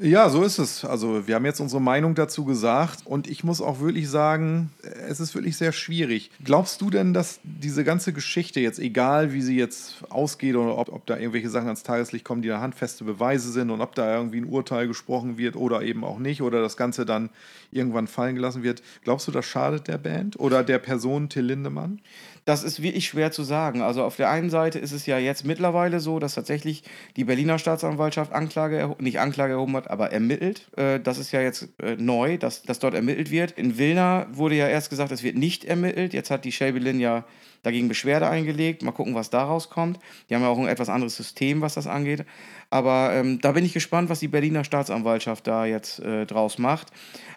[0.01, 0.85] Ja, so ist es.
[0.85, 5.21] Also wir haben jetzt unsere Meinung dazu gesagt und ich muss auch wirklich sagen, es
[5.21, 6.31] ist wirklich sehr schwierig.
[6.43, 10.89] Glaubst du denn, dass diese ganze Geschichte jetzt, egal wie sie jetzt ausgeht oder ob,
[10.89, 14.17] ob da irgendwelche Sachen ans Tageslicht kommen, die da handfeste Beweise sind und ob da
[14.17, 17.31] irgendwie ein Urteil gesprochen wird oder eben auch nicht oder das Ganze dann
[17.71, 22.01] irgendwann fallen gelassen wird, glaubst du, das schadet der Band oder der Person Till Lindemann?
[22.45, 23.83] Das ist wirklich schwer zu sagen.
[23.83, 26.83] Also auf der einen Seite ist es ja jetzt mittlerweile so, dass tatsächlich
[27.17, 30.69] die Berliner Staatsanwaltschaft Anklage, nicht Anklage erhoben hat, aber ermittelt.
[30.77, 33.53] Äh, das ist ja jetzt äh, neu, dass, dass dort ermittelt wird.
[33.53, 36.13] In Wilna wurde ja erst gesagt, es wird nicht ermittelt.
[36.13, 37.25] Jetzt hat die Shelby Lynn ja
[37.63, 38.83] dagegen Beschwerde eingelegt.
[38.83, 39.99] Mal gucken, was daraus kommt.
[40.29, 42.25] Die haben ja auch ein etwas anderes System, was das angeht.
[42.71, 46.89] Aber ähm, da bin ich gespannt, was die Berliner Staatsanwaltschaft da jetzt äh, draus macht.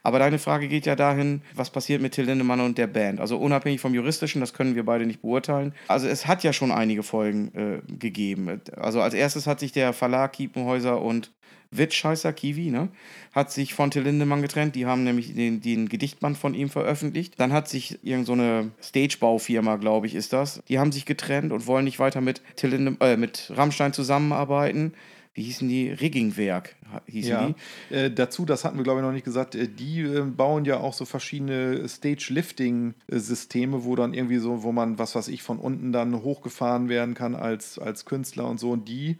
[0.04, 3.20] Aber deine Frage geht ja dahin, was passiert mit Till Lindemann und der Band.
[3.20, 5.74] Also unabhängig vom Juristischen, das können wir beide nicht beurteilen.
[5.88, 8.62] Also es hat ja schon einige Folgen äh, gegeben.
[8.78, 11.32] Also als erstes hat sich der Verlag Kiepenhäuser und
[11.78, 12.90] Witsch heißt er, Kiwi, ne?
[13.34, 14.76] Hat sich von Till Lindemann getrennt.
[14.76, 17.34] Die haben nämlich den, den Gedichtband von ihm veröffentlicht.
[17.38, 20.62] Dann hat sich irgendeine so Stagebaufirma, glaube ich, ist das.
[20.70, 24.94] Die haben sich getrennt und wollen nicht weiter mit, Till Linde, äh, mit Rammstein zusammenarbeiten
[25.36, 25.90] wie hießen die?
[25.90, 26.76] Riggingwerk
[27.08, 27.54] hießen ja.
[27.90, 27.94] die.
[27.94, 30.80] Äh, dazu, das hatten wir glaube ich noch nicht gesagt, äh, die äh, bauen ja
[30.80, 35.92] auch so verschiedene Stage-Lifting-Systeme, wo dann irgendwie so, wo man, was weiß ich, von unten
[35.92, 38.72] dann hochgefahren werden kann als, als Künstler und so.
[38.72, 39.18] Und die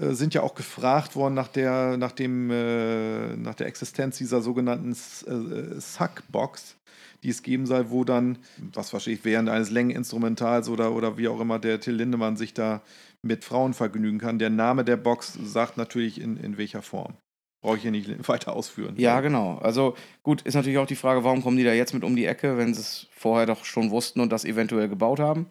[0.00, 4.92] sind ja auch gefragt worden nach der, nach dem, äh, nach der Existenz dieser sogenannten
[4.92, 6.76] äh, Suckbox,
[7.22, 8.38] die es geben soll, wo dann,
[8.72, 12.54] was weiß ich, während eines Längeninstrumentals oder, oder wie auch immer der Till Lindemann sich
[12.54, 12.80] da
[13.22, 14.38] mit Frauen vergnügen kann.
[14.38, 17.14] Der Name der Box sagt natürlich in, in welcher Form.
[17.60, 18.94] Brauche ich hier nicht weiter ausführen.
[18.98, 19.58] Ja, genau.
[19.58, 22.26] Also gut, ist natürlich auch die Frage, warum kommen die da jetzt mit um die
[22.26, 25.46] Ecke, wenn sie es vorher doch schon wussten und das eventuell gebaut haben.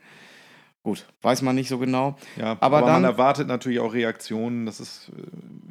[0.84, 2.16] Gut, weiß man nicht so genau.
[2.38, 5.12] Ja, aber, aber dann, man erwartet natürlich auch Reaktionen, das ist,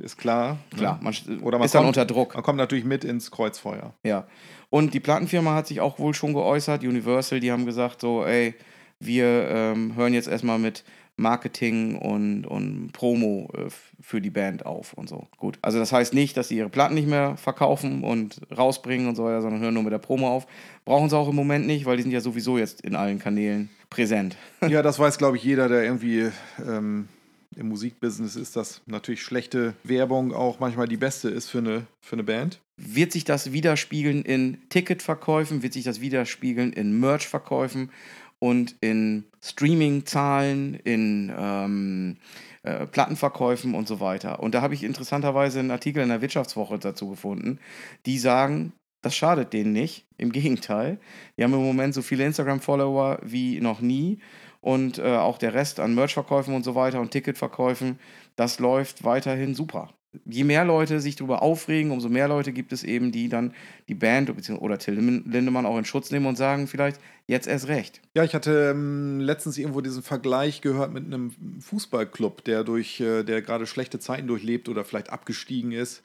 [0.01, 0.59] äh, ist klar.
[0.73, 0.79] Ne?
[0.79, 2.35] Klar, man, Oder man ist kommt, dann unter Druck.
[2.35, 3.95] Man kommt natürlich mit ins Kreuzfeuer.
[4.03, 4.27] Ja.
[4.69, 8.55] Und die Plattenfirma hat sich auch wohl schon geäußert, Universal, die haben gesagt, so, ey,
[8.99, 10.85] wir ähm, hören jetzt erstmal mit
[11.17, 15.27] Marketing und, und Promo äh, für die Band auf und so.
[15.39, 15.59] Gut.
[15.63, 19.25] Also das heißt nicht, dass sie ihre Platten nicht mehr verkaufen und rausbringen und so
[19.25, 20.47] weiter, sondern hören nur mit der Promo auf.
[20.85, 23.71] Brauchen sie auch im Moment nicht, weil die sind ja sowieso jetzt in allen Kanälen
[23.91, 24.37] präsent.
[24.69, 26.31] Ja, das weiß, glaube ich, jeder, der irgendwie
[26.67, 27.09] ähm,
[27.57, 32.17] im Musikbusiness ist, dass natürlich schlechte Werbung auch manchmal die beste ist für eine, für
[32.17, 32.61] eine Band.
[32.77, 35.63] Wird sich das widerspiegeln in Ticketverkäufen?
[35.63, 37.91] Wird sich das widerspiegeln in Merchverkäufen
[38.39, 42.17] und in Streaming-Zahlen, in ähm,
[42.63, 44.41] äh, Plattenverkäufen und so weiter?
[44.41, 47.59] Und da habe ich interessanterweise einen Artikel in der Wirtschaftswoche dazu gefunden,
[48.05, 48.73] die sagen,
[49.07, 50.05] das schadet denen nicht.
[50.19, 50.99] Im Gegenteil.
[51.37, 54.19] Die haben im Moment so viele Instagram-Follower wie noch nie.
[54.61, 58.01] Und äh, auch der Rest an Merchverkäufen und so weiter und Ticketverkäufen,
[58.35, 59.91] das läuft weiterhin super.
[60.25, 63.53] Je mehr Leute sich darüber aufregen, umso mehr Leute gibt es eben, die dann
[63.87, 68.01] die Band oder Till Lindemann auch in Schutz nehmen und sagen, vielleicht jetzt erst recht.
[68.15, 73.23] Ja, ich hatte ähm, letztens irgendwo diesen Vergleich gehört mit einem Fußballclub, der durch, äh,
[73.23, 76.03] der gerade schlechte Zeiten durchlebt oder vielleicht abgestiegen ist.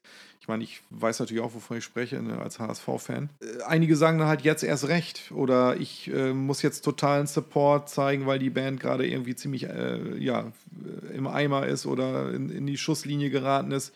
[0.52, 3.30] Ich meine, ich weiß natürlich auch, wovon ich spreche, ne, als HSV-Fan.
[3.40, 7.90] Äh, einige sagen dann halt jetzt erst recht oder ich äh, muss jetzt totalen Support
[7.90, 10.52] zeigen, weil die Band gerade irgendwie ziemlich äh, ja,
[11.14, 13.94] im Eimer ist oder in, in die Schusslinie geraten ist.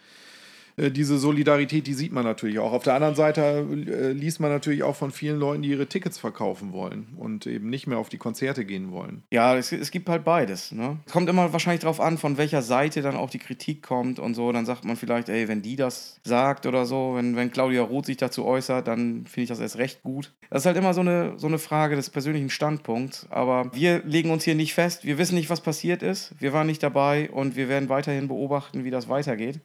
[0.77, 2.73] Äh, diese Solidarität, die sieht man natürlich auch.
[2.73, 6.17] Auf der anderen Seite äh, liest man natürlich auch von vielen Leuten, die ihre Tickets
[6.17, 9.23] verkaufen wollen und eben nicht mehr auf die Konzerte gehen wollen.
[9.31, 10.71] Ja, es, es gibt halt beides.
[10.71, 10.97] Ne?
[11.05, 14.33] Es kommt immer wahrscheinlich darauf an, von welcher Seite dann auch die Kritik kommt und
[14.33, 14.51] so.
[14.51, 18.07] Dann sagt man vielleicht, ey, wenn die das sagt oder so, wenn, wenn Claudia Roth
[18.07, 20.33] sich dazu äußert, dann finde ich das erst recht gut.
[20.49, 23.27] Das ist halt immer so eine, so eine Frage des persönlichen Standpunkts.
[23.29, 25.05] Aber wir legen uns hier nicht fest.
[25.05, 26.33] Wir wissen nicht, was passiert ist.
[26.39, 29.59] Wir waren nicht dabei und wir werden weiterhin beobachten, wie das weitergeht.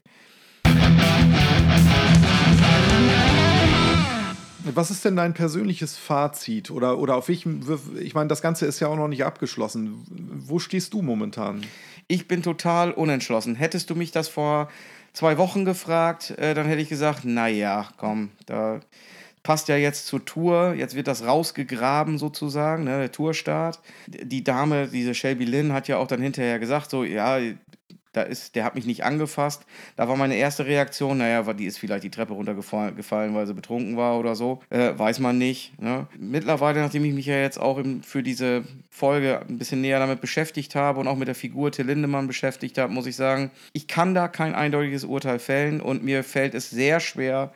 [4.65, 6.71] Was ist denn dein persönliches Fazit?
[6.71, 7.63] Oder, oder auf welchem,
[7.99, 10.05] ich meine, das Ganze ist ja auch noch nicht abgeschlossen.
[10.47, 11.65] Wo stehst du momentan?
[12.09, 13.55] Ich bin total unentschlossen.
[13.55, 14.69] Hättest du mich das vor
[15.13, 18.81] zwei Wochen gefragt, äh, dann hätte ich gesagt, naja, komm, da
[19.43, 20.75] passt ja jetzt zur Tour.
[20.77, 23.81] Jetzt wird das rausgegraben sozusagen, ne, der Tourstart.
[24.07, 27.39] Die Dame, diese Shelby Lynn, hat ja auch dann hinterher gesagt, so, ja,
[28.13, 29.65] da ist, der hat mich nicht angefasst.
[29.97, 33.97] Da war meine erste Reaktion, naja, die ist vielleicht die Treppe runtergefallen, weil sie betrunken
[33.97, 34.61] war oder so.
[34.71, 35.81] Äh, weiß man nicht.
[35.81, 36.09] Ne?
[36.19, 40.21] Mittlerweile, nachdem ich mich ja jetzt auch im, für diese Folge ein bisschen näher damit
[40.21, 43.87] beschäftigt habe und auch mit der Figur Till Lindemann beschäftigt habe, muss ich sagen, ich
[43.87, 47.53] kann da kein eindeutiges Urteil fällen und mir fällt es sehr schwer,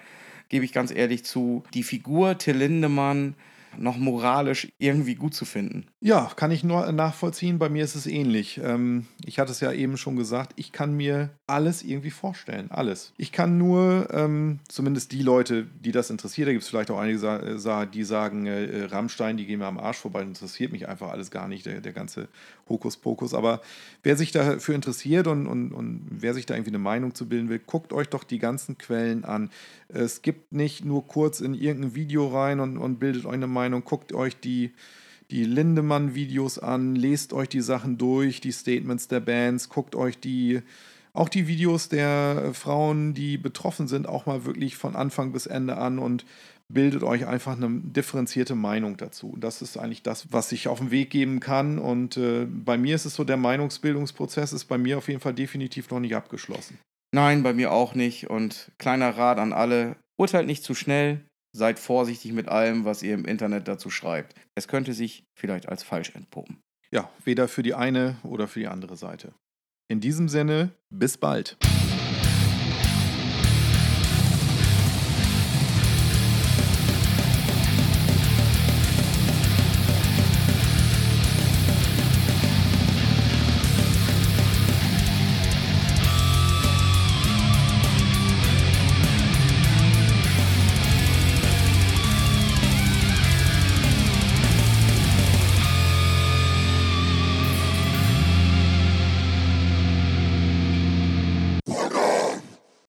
[0.50, 3.34] gebe ich ganz ehrlich zu, die Figur Till Lindemann
[3.78, 5.86] noch moralisch irgendwie gut zu finden.
[6.00, 7.58] Ja, kann ich nur nachvollziehen.
[7.58, 8.60] Bei mir ist es ähnlich.
[8.62, 12.70] Ähm, ich hatte es ja eben schon gesagt, ich kann mir alles irgendwie vorstellen.
[12.70, 13.12] Alles.
[13.16, 16.98] Ich kann nur, ähm, zumindest die Leute, die das interessiert, da gibt es vielleicht auch
[16.98, 17.58] einige,
[17.92, 21.30] die sagen, äh, äh, Rammstein, die gehen mir am Arsch vorbei, interessiert mich einfach alles
[21.30, 22.28] gar nicht, der, der ganze
[22.68, 23.34] Hokuspokus.
[23.34, 23.60] Aber
[24.02, 27.48] wer sich dafür interessiert und, und, und wer sich da irgendwie eine Meinung zu bilden
[27.48, 29.50] will, guckt euch doch die ganzen Quellen an.
[29.88, 33.84] Es gibt nicht nur kurz in irgendein Video rein und, und bildet euch eine Meinung,
[33.84, 34.72] guckt euch die,
[35.30, 40.62] die Lindemann-Videos an, lest euch die Sachen durch, die Statements der Bands, guckt euch die
[41.16, 45.76] auch die Videos der Frauen, die betroffen sind, auch mal wirklich von Anfang bis Ende
[45.76, 46.24] an und
[46.68, 49.36] bildet euch einfach eine differenzierte Meinung dazu.
[49.38, 51.78] Das ist eigentlich das, was ich auf den Weg geben kann.
[51.78, 55.34] Und äh, bei mir ist es so, der Meinungsbildungsprozess ist bei mir auf jeden Fall
[55.34, 56.78] definitiv noch nicht abgeschlossen.
[57.14, 58.28] Nein, bei mir auch nicht.
[58.28, 61.20] Und kleiner Rat an alle, urteilt nicht zu schnell,
[61.54, 64.34] seid vorsichtig mit allem, was ihr im Internet dazu schreibt.
[64.54, 66.58] Es könnte sich vielleicht als falsch entpuppen.
[66.90, 69.32] Ja, weder für die eine oder für die andere Seite.
[69.88, 71.56] In diesem Sinne, bis bald.